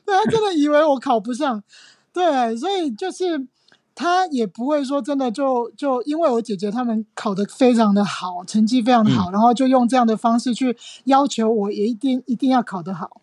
[0.05, 1.63] 对他真的以为我考不上，
[2.11, 3.47] 对，所以就是
[3.95, 10.75] 他也不会说真的就就因为我姐姐他们考得非常的好，成绩非常的好，然后就用这样的方式去
[11.05, 13.21] 要求我也一定一定要考得好，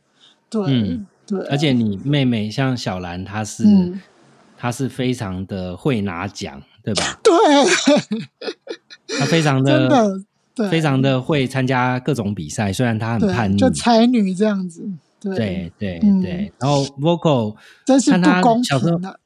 [0.48, 4.00] 对、嗯对，而且你妹妹像小兰，她是、嗯
[4.62, 7.18] 她是非常的会拿奖，对吧？
[7.24, 7.32] 对，
[9.18, 14.86] 她非常的 真的非常的会参加各种比赛，虽然她很叛，逆，就才女这样子，
[15.18, 16.52] 对，对对。
[16.58, 17.56] 然后 vocal
[17.86, 19.16] 真是她不公平，啊！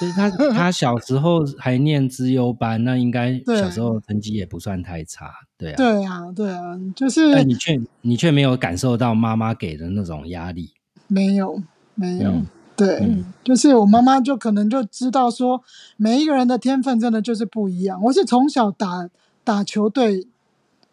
[0.00, 5.76] 就是他他小时候还念资优班，那应该小时候成绩也不算太差，对啊。
[5.76, 10.72] 对啊，对啊，就是但你却你却没有感受到妈妈给的那种压力，
[11.08, 11.62] 没有
[11.94, 12.46] 没有，嗯
[12.76, 15.62] 对，嗯就是我妈妈就可能就知道说，
[15.96, 18.02] 每一个人的天分真的就是不一样。
[18.04, 19.08] 我是从小打
[19.44, 20.26] 打球队，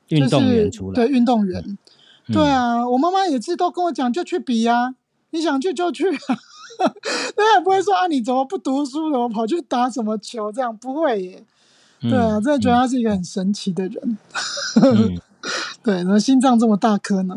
[0.10, 1.78] 运动员出来，对运动员，嗯
[2.34, 4.96] 对啊，我妈妈也是都跟我讲，就去比啊，
[5.32, 6.38] 你想去就去啊，
[7.36, 11.44] 对啊，不会说啊你怎么不读书，怎么跑去打什么球，这样不会耶。
[12.04, 14.18] 嗯对啊，真的觉得他是一个很神奇的人。
[14.84, 15.18] 嗯
[15.84, 17.36] 对，怎么心脏这么大颗呢？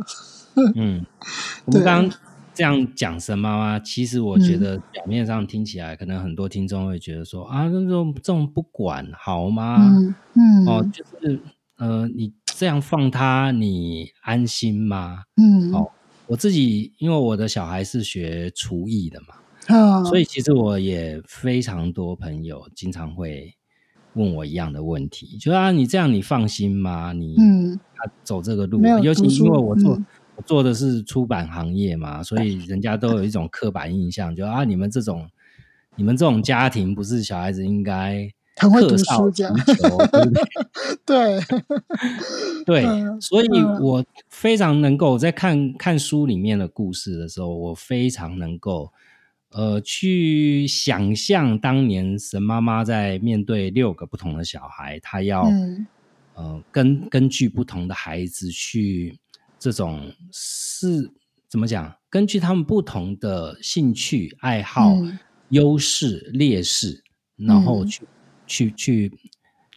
[0.76, 1.04] 嗯，
[1.66, 2.18] 我对们刚刚
[2.54, 9.76] 这样讲神妈妈，其实我觉嗯得表面上听起来，可能很多听众会觉得说啊，那种这种不管好吗？
[9.80, 11.38] 嗯嗯哦，就是
[11.76, 15.24] 呃，你这样放他，你安心吗？
[15.36, 15.90] 嗯哦
[16.26, 23.54] 我自己因为我的小孩是学厨艺的嘛，啊，所以其实我也非常多朋友经常会
[24.14, 27.12] 问我一样的问题，就啊，你这样你放心吗？
[27.12, 30.04] 你嗯他走这个路，尤其因为我做、嗯
[30.36, 35.30] 我做的是出版行业嘛，所以人家都有一种刻板印象，就啊，你们这种
[35.94, 39.54] 你们这种家庭不是小孩子应该很会读书这样，
[41.04, 41.40] 对
[42.64, 42.84] 对？
[43.20, 48.92] 所以嗯我非常能够在看看书里面的故事的时候，我非常能够
[49.50, 55.86] 呃去想象当年神妈妈在面对六个不同的小孩，她要、嗯
[56.34, 59.16] 呃根根据不同的孩子去
[59.58, 61.10] 这种是
[61.48, 61.94] 怎么讲？
[62.10, 65.18] 根据他们不同的兴趣爱好、嗯
[65.50, 67.04] 优势劣势，
[67.36, 68.02] 然后嗯去、
[68.54, 69.12] 去去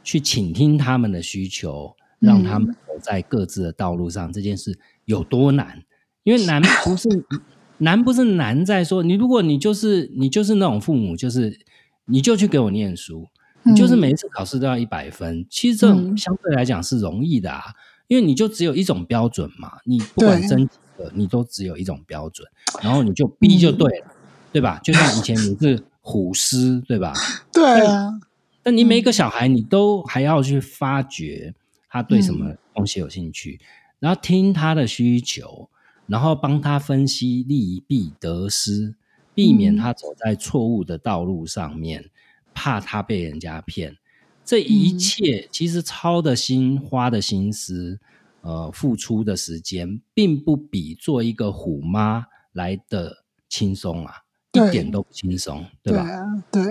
[0.04, 5.84] 去倾听他们的需求，让他嗯们走在各自的道路上，这件事有多难？
[6.24, 7.10] 因为难不是
[7.80, 11.60] 难，不是难在说你，如果你就是你就是那种父母，就是
[12.06, 13.28] 你就去给我念书，
[13.64, 17.64] 你就是嗯每一次考试都要一百分，其实这种嗯相对来讲是容易的啊，
[18.08, 22.48] 因为你就只有一种标准嘛，你不管对争几个，你都只有一种标准，
[22.84, 24.08] 然后你就逼就对了，
[24.52, 24.80] 对吧？
[24.84, 27.14] 就像以前你是虎师，对吧？
[27.52, 28.20] 对啊，
[28.68, 31.56] 但你每一个小孩，你都还要去发掘
[31.88, 33.62] 他对什么东西有兴趣，
[33.98, 35.70] 然后听他的需求，
[36.06, 38.94] 然后帮他分析利弊得失，
[39.34, 42.10] 避免他走在错误的道路上面，
[42.54, 43.96] 怕他被人家骗。
[44.44, 48.02] 这一切其实操的心、花的心思、
[48.42, 54.14] 呃，付出的时间，并不比做一个虎妈来的轻松啊。
[54.52, 56.02] 一对点都不轻松，对吧？
[56.02, 56.66] 啊，对，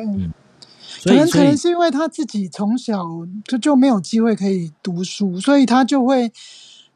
[1.05, 3.07] 可能可能是因为他自己从小
[3.45, 6.33] 就就没有机会可以读书，所以他就会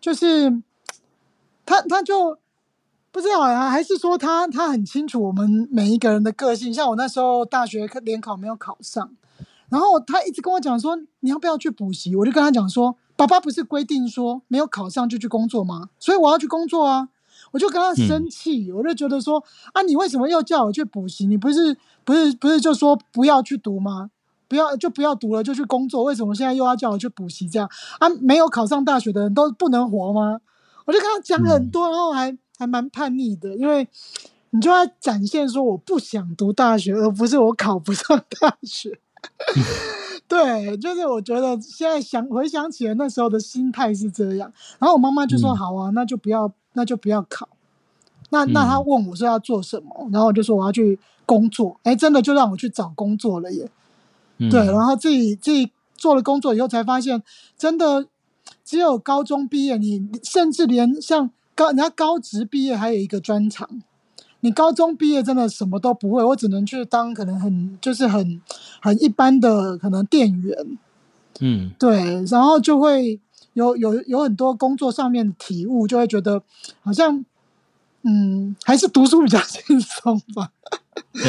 [0.00, 0.50] 就是
[1.64, 2.38] 他他就
[3.12, 6.72] 不知道啊，还是说他他很清楚我们每一个人的个性。
[6.72, 9.10] 像我那时候大学联考没有考上，
[9.68, 15.90] 然后他一直跟我讲说你要不要去补习，我就跟他讲说，爸爸不是规定说没有考上就去工作吗？
[15.98, 17.08] 所以我要去工作啊。
[17.52, 19.42] 我就跟他生气，我就觉得说
[19.72, 21.26] 啊，你为什么又叫我去补习？
[21.26, 21.76] 你不是
[22.10, 24.10] 不是不是就说不要去读吗？
[24.48, 26.02] 不要就不要读了，就去工作。
[26.02, 27.48] 为什么现在又要叫我去补习？
[27.48, 30.40] 这样啊，没有考上大学的人都不能活吗？
[30.86, 33.86] 我就跟他讲很多，然后还还蛮叛逆的，因为
[34.50, 38.98] 你就要展现说我不想读大学，而不是我考不上大学。
[40.26, 44.52] 对，就是我觉得现在想回想起来那时候的心态是这样。
[44.80, 47.48] 然后我妈妈就说：“嗯好啊，那就不要，那就不要考。”
[48.30, 50.98] 那那她嗯问我说要做什么，然后我就说我要去
[51.30, 51.78] 工作。
[51.84, 53.70] 哎，真的就让我去找工作了耶。
[54.38, 57.22] 嗯对，然后自己自己做了工作以后，才发现
[57.56, 58.06] 真的
[58.64, 63.68] 只有高中毕业，你甚至连像高人家高职毕业还有一个专长，
[64.40, 68.40] 你高中毕业真的什么都不会，我只能去当可能很就是很
[68.82, 70.78] 很一般的可能店员，
[71.40, 73.20] 嗯对，然后就会
[73.52, 76.42] 有有有很多工作上面的体悟，就会觉得
[76.82, 77.24] 好像
[78.02, 80.50] 嗯还是读书比较轻松吧。
[81.12, 81.22] 对，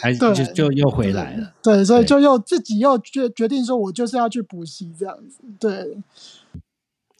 [0.00, 1.54] 还是就就又回来了。
[1.62, 5.40] 对，所以就又自己又决决定说，我就是要去补习这样子。
[5.58, 5.98] 对，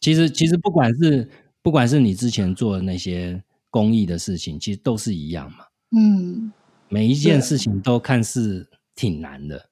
[0.01, 1.29] 其实其实不管是
[1.63, 5.67] 不管是你之前做的那些公益的事情，其实都是一样嘛。
[5.97, 6.53] 嗯，
[6.89, 9.69] 每一件事情都看似挺难的，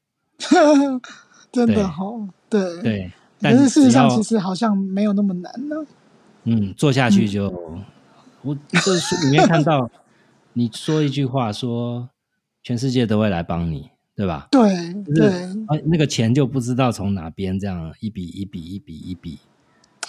[1.52, 2.82] 真的好，对。
[2.82, 5.76] 对，但是事实上，其实好像没有那么难呢。
[6.44, 7.50] 嗯做下去就，
[8.46, 9.90] 我这书里面看到
[10.52, 12.08] 你说一句话说，
[12.62, 14.46] 全世界都会来帮你，对吧？
[14.52, 14.70] 对
[15.04, 15.28] 就是对
[15.66, 19.40] 啊，那个钱就不知道从哪边这样一笔一笔一笔一笔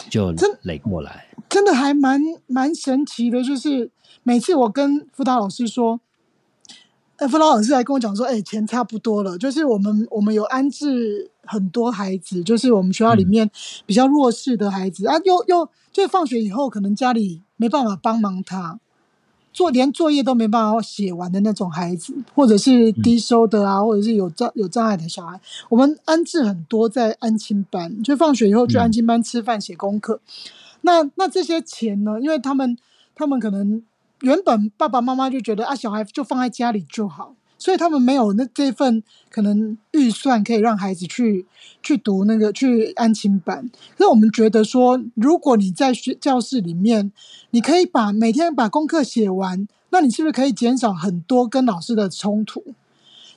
[0.09, 1.27] 就真垒过来。
[1.49, 3.89] 真的还蛮蛮神奇的，就是
[4.21, 5.99] 每次我跟辅导老师说，
[7.15, 13.49] 哎，辅导老师来跟我讲说，哎、钱差不多了，就是我们我们有安置很多孩子，就是我们学校里面
[13.87, 15.67] 比较弱势的孩子、啊，又又
[15.97, 18.79] 就是放学以后可能家里没办法帮忙他。
[19.51, 30.19] 做连作业都没办法写完的那种孩子，或者是低收的啊，或者是有障有障碍的小孩，我们安置很多在安亲班，就放学以后去嗯安亲班吃饭、写功课。
[30.81, 32.19] 那那这些钱呢？
[32.21, 32.77] 因为他们
[33.15, 33.81] 他们可能
[34.21, 41.45] 原本爸爸妈妈就觉得啊，小孩就放在家里就好，所以他们没有那这份可能预算可以让孩子去
[41.81, 43.69] 去读那个去安亲班。
[43.97, 47.11] 那我们觉得说，如果你在学教室里面，
[47.51, 52.63] 你可以把每天把功课写完，那你是不是可以减少很多跟老师的冲突？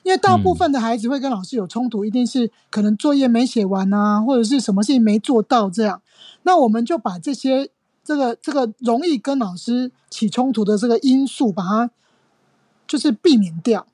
[0.03, 6.01] 因为大部分的孩子会跟老师有冲突，一定是可能作业没写完啊，或者是什么事情没做到这样。
[6.43, 7.69] 那我们就把这些
[8.03, 11.91] 这个这个容易跟老师起冲突的这个因素，把它
[12.87, 13.85] 就是避免掉。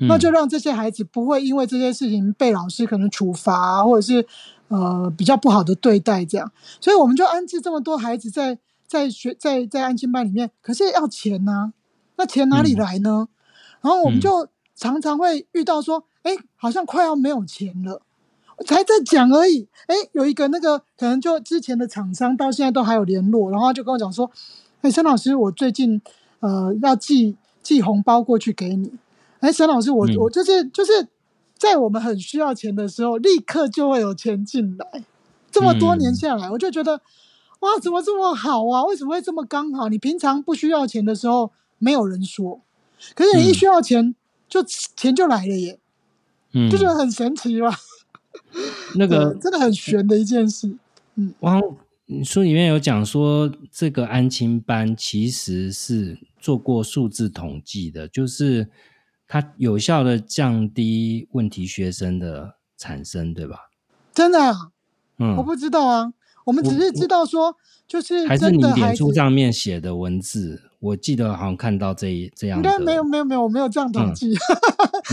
[0.00, 4.26] 那就嗯让这些孩子不会因为这些事情被老师可能处罚、啊，或者是
[4.68, 6.50] 呃比较不好的对待这样。
[6.80, 11.72] 所以我们就安置这么多孩子在在学在在安心班里面，可是要钱呐、
[12.16, 13.28] 那钱哪里嗯来呢？
[13.80, 18.02] 然后我们嗯就常常会遇到说，哎、好像快要没有钱了。
[18.66, 24.28] 才在讲而已，哎，有一个那个可能就之前的厂商到现在都还有联络，然后就跟我讲说，
[24.80, 26.02] 哎，沈老师，我最近
[26.40, 28.90] 呃要寄寄红包过去给你，
[29.40, 31.08] 哎，沈老师，我、嗯我就是就是
[31.56, 35.04] 在我们很需要钱的时候，立刻就会有钱进来，
[35.50, 37.00] 这么多年嗯下来，我就觉得
[37.60, 38.84] 哇，怎么这么好啊？
[38.84, 39.88] 为什么会这么刚好？
[39.88, 42.60] 你平常不需要钱的时候，没有人说，
[43.14, 44.14] 可是你一嗯需要钱，
[44.48, 45.78] 就钱就来了耶，
[46.52, 47.70] 嗯就觉得很神奇吧。
[48.96, 50.76] 那个对真的很悬的一件事。
[51.40, 51.60] 汪，
[52.06, 58.68] 你书里面有讲说，这个安亲班其实是做过数字统计的，就是
[59.28, 63.68] 它有效的降低问题学生的产生，对吧？
[64.14, 64.70] 真的、啊，
[65.18, 66.12] 嗯，我不知道啊。
[66.46, 67.54] 我们只是知道说，
[67.86, 74.34] 就是还是你脸书上面写的文字，我记得好像看到这一这样的，应该没有没有没有，我没有这样统计。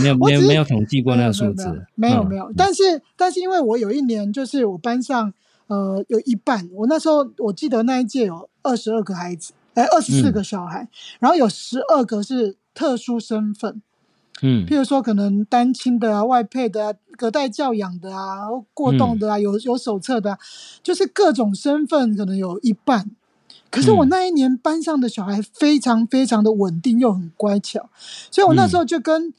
[0.02, 2.50] 没有 没有没有统计过那个数字，嗯没有没有。
[2.56, 5.34] 但是但是因为我有一年就是我班上
[5.66, 10.32] 呃有一半，我那时候我记得那一届有二十二个孩子，哎二十四嗯。
[10.32, 10.88] 个小孩，
[11.20, 13.82] 然后有十二个是特殊身份，
[14.42, 14.66] 嗯。
[14.66, 20.38] 譬如说可能单亲的啊、外配的啊、隔代教养的啊、过动的啊、有有手册的、啊，
[20.82, 23.10] 就是各种身份可能有一半。
[23.70, 24.08] 可是我嗯。
[24.08, 27.88] 那一年班上的小孩非常非常的稳定又很乖巧，
[28.30, 29.34] 所以我那时候就跟、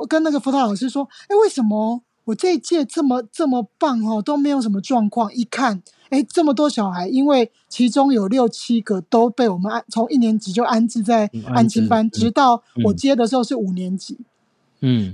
[0.00, 5.32] 我跟那个辅导老师说，哎，为什么我这一届这么这么棒哦，都没有什么状况？
[5.32, 12.96] 一看，哎，这么多小孩，因为其中有六七个都被我们安从一年级就安置在嗯安亲班，直到我嗯。
[12.96, 14.14] 接的时候是五年级。
[14.14, 14.24] 嗯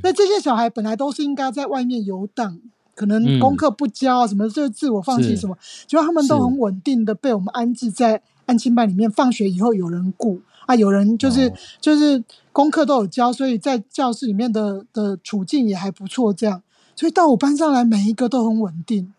[0.02, 2.58] 那这些小孩本来都是应该在外面游荡，
[2.94, 5.56] 可能功课不交啊，什么就是自我放弃什么，
[5.86, 11.52] 结果他们都很稳定的被我们安置在安亲班里面，放学以后有人顾啊，有人就是、哦。
[11.80, 16.62] 就是功课都有交，所以在教室里面的的处境也还不错，这样，
[16.94, 19.12] 所以到我班上来每一个都很稳定，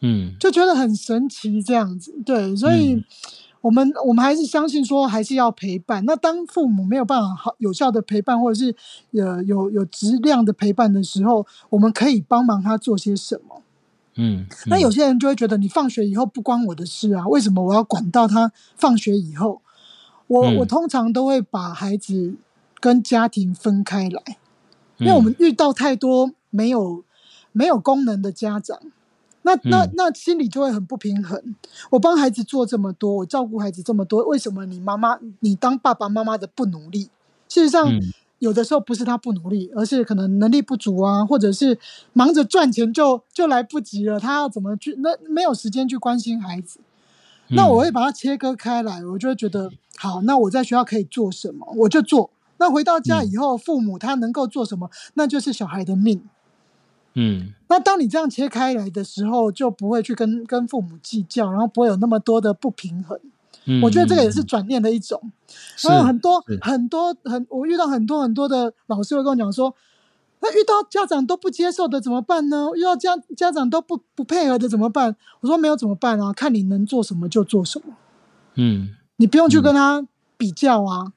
[0.00, 0.34] 嗯。
[0.38, 2.94] 就觉得很神奇这样子，对，所以。
[2.94, 3.04] 嗯
[3.62, 6.04] 我们我们还是相信说，还是要陪伴。
[6.04, 8.74] 那当父母没有办法好有效的陪伴，或者是
[9.12, 13.62] 呃有有质量的陪伴的时候，我们可以帮忙他做些什么。
[14.16, 19.62] 嗯，那有些人就会觉得，你放学以后不关我的事啊，为什么我要管到他放学以后？
[20.26, 22.34] 我、嗯我通常都会把孩子
[22.80, 24.22] 跟家庭分开来，
[24.98, 27.04] 嗯因为我们遇到太多没有
[27.52, 28.78] 没有功能的家长，
[29.42, 31.54] 那那嗯那心里就会很不平衡。
[31.90, 37.10] 我帮孩子做这么多，我照顾孩子这么多，为什么你妈妈你当爸爸妈妈的不努力？
[37.48, 38.00] 事实上，嗯
[38.38, 41.78] 有的时候不是他不努力，而是可能能力不足啊，或者是
[42.12, 44.96] 忙着赚钱就就来不及了，他要怎么去？
[44.98, 46.80] 那没有时间去关心孩子。
[47.50, 52.30] 那我会把它切割开来，我就会觉得好，那我在学校可以做什么，我就做。
[52.56, 56.22] 那回到家以后，父母他能够做什么，那就是小孩的命。
[57.14, 63.18] 嗯那当你这样切开来的时候，就不会去跟跟父母计较，然后不会有那么多的不平衡。
[63.64, 65.20] 嗯，我觉得这个也是嗯转念的一种。
[65.76, 69.74] 是然后很多很多很，我遇到很多很多的老师会跟我讲说，
[70.40, 72.70] 那遇到家长都不接受的怎么办呢？
[72.74, 75.14] 遇到家家长都不不配合的怎么办？
[75.40, 77.94] 我说没有怎么办啊，看你能做什么就做什么，
[78.56, 80.06] 嗯你不用去跟他
[80.36, 81.12] 比较啊。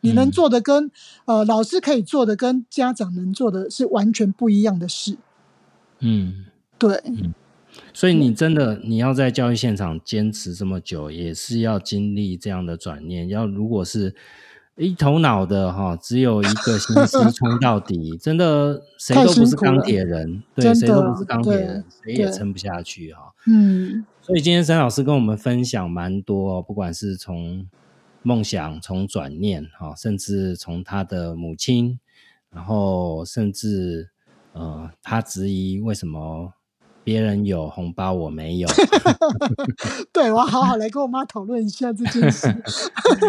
[0.00, 0.90] 你能嗯做的跟
[1.24, 5.16] 呃老师可以做的跟家长能做的是完全不一样的事。
[6.00, 6.46] 嗯。
[6.76, 7.00] 对，
[7.92, 13.28] 所以你真的你要在教育现场坚持这么久，也是要经历这样的转念。
[13.28, 14.14] 要如果是
[14.76, 23.32] 一头脑的哈，只有一个心思冲到底， 真的谁都不是钢铁人，对，真谁都不是钢铁人，谁也对撑不下去哈。
[23.46, 27.68] 嗯所以今天沈老师跟我们分享蛮多、哦，不管是从
[28.22, 32.00] 梦想、从转念哈，甚至从他的母亲，
[32.50, 34.10] 然后甚至
[34.54, 36.52] 呃，他质疑为什么
[37.04, 38.68] 别人有红包我没有。
[40.12, 42.48] 对，我要好好来跟我妈讨论一下这件事。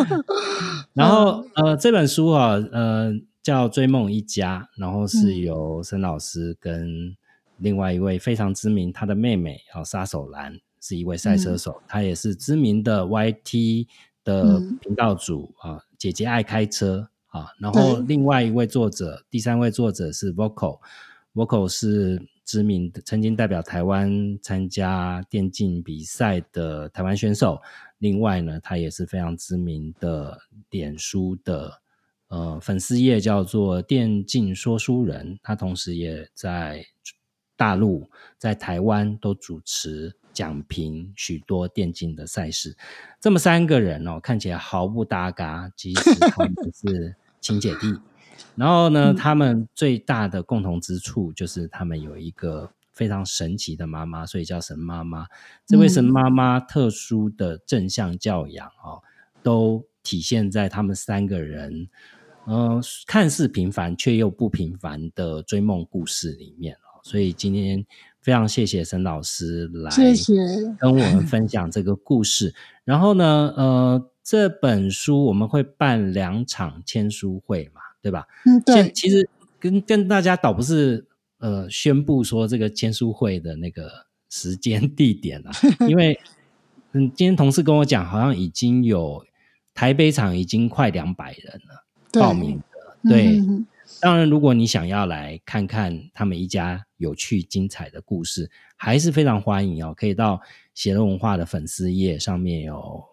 [0.93, 3.11] 然后呃，这本书啊，呃，
[3.43, 7.15] 叫《追梦一家》，然后是嗯由沈老师跟
[7.57, 13.88] 另外一位非常知名，他的妹妹啊，杀手兰是一位赛车手，她也是知名的 YT
[14.23, 17.47] 的嗯频道主啊，姐姐爱开车啊。
[17.59, 20.32] 然后另外一位作者，第三位作者是
[21.36, 27.61] Vocal 是知名的，曾经代表台湾参加电竞比赛的台湾选手。
[27.97, 31.81] 另外呢，他也是非常知名的脸书的
[32.29, 35.38] 呃粉丝页，叫做“电竞说书人”。
[35.43, 36.86] 他同时也在
[37.57, 42.77] 大陆、在台湾都主持讲评许多电竞的赛事。
[43.19, 47.93] 这么三个人哦，看起来毫不搭嘎，其实他们是亲姐弟。
[48.55, 55.27] 然后呢，嗯他们最大的共同之处就是他们有一个非常神奇的妈妈，所以叫神妈妈。
[55.65, 59.01] 这位神嗯妈妈特殊的正向教养哦，
[59.43, 61.89] 都体现在他们三个人，
[62.45, 67.01] 呃，看似平凡却又不平凡的追梦故事里面哦。
[67.03, 67.86] 所以今天
[68.21, 70.33] 非常谢谢沈老师来谢谢。
[70.79, 72.55] 跟我们分享这个故事。
[72.83, 78.27] 然后呢，呃，这本书我们会办两场签书会嘛，对吧？
[78.45, 79.27] 嗯，对，其实
[79.59, 81.03] 跟跟大家倒不是
[81.39, 83.89] 呃宣布说这个签书会的那个
[84.29, 85.51] 时间地点啊，
[85.89, 86.19] 因为
[86.91, 89.25] 嗯，今天同事跟我讲，好像已经有
[89.73, 92.61] 台北场已经快两百人了对报名
[93.03, 93.41] 的，对。
[94.01, 99.95] 当然，如果你想要来看看他们一家有趣精彩的故事，还是非常欢迎哦。
[99.97, 100.39] 可以到
[100.75, 103.03] 写乐文化的粉丝页上面有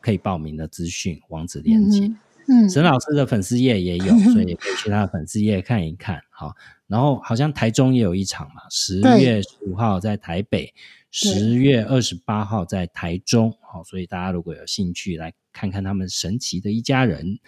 [0.00, 2.06] 可以报名的资讯网址连接。
[2.06, 2.16] 嗯
[2.48, 6.20] 嗯，沈老师的粉丝页也有，所以也可以去他的粉丝页看一看。
[6.30, 6.54] 好，
[6.86, 10.72] 然后好像台中也有一场嘛，十月十五号在台北，
[11.10, 13.52] 十月二十八号在台中。
[13.60, 17.38] 好，所以大家如果有兴趣来看看他们神奇的一家人，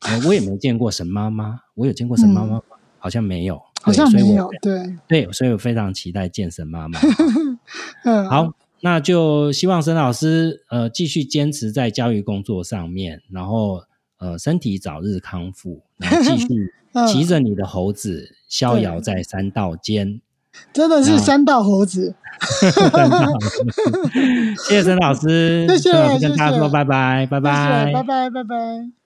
[0.00, 2.62] 呃，我也没见过沈妈妈，我有见过沈妈妈吗？
[2.98, 6.98] 好像没有，嗯好像没有，对，对，所以我非常期待见沈妈妈。
[8.02, 13.84] 嗯，好，那就希望沈老师呃继续坚持在教育工作上面，然后
[14.18, 16.46] 呃身体早日康复，然后继续
[17.06, 20.20] 骑着你的猴子逍遥在山道间。
[20.72, 22.14] 真的是 山道猴子。
[24.68, 29.05] 谢谢沈老师，谢谢，跟大家说拜拜，拜拜，拜拜，拜拜。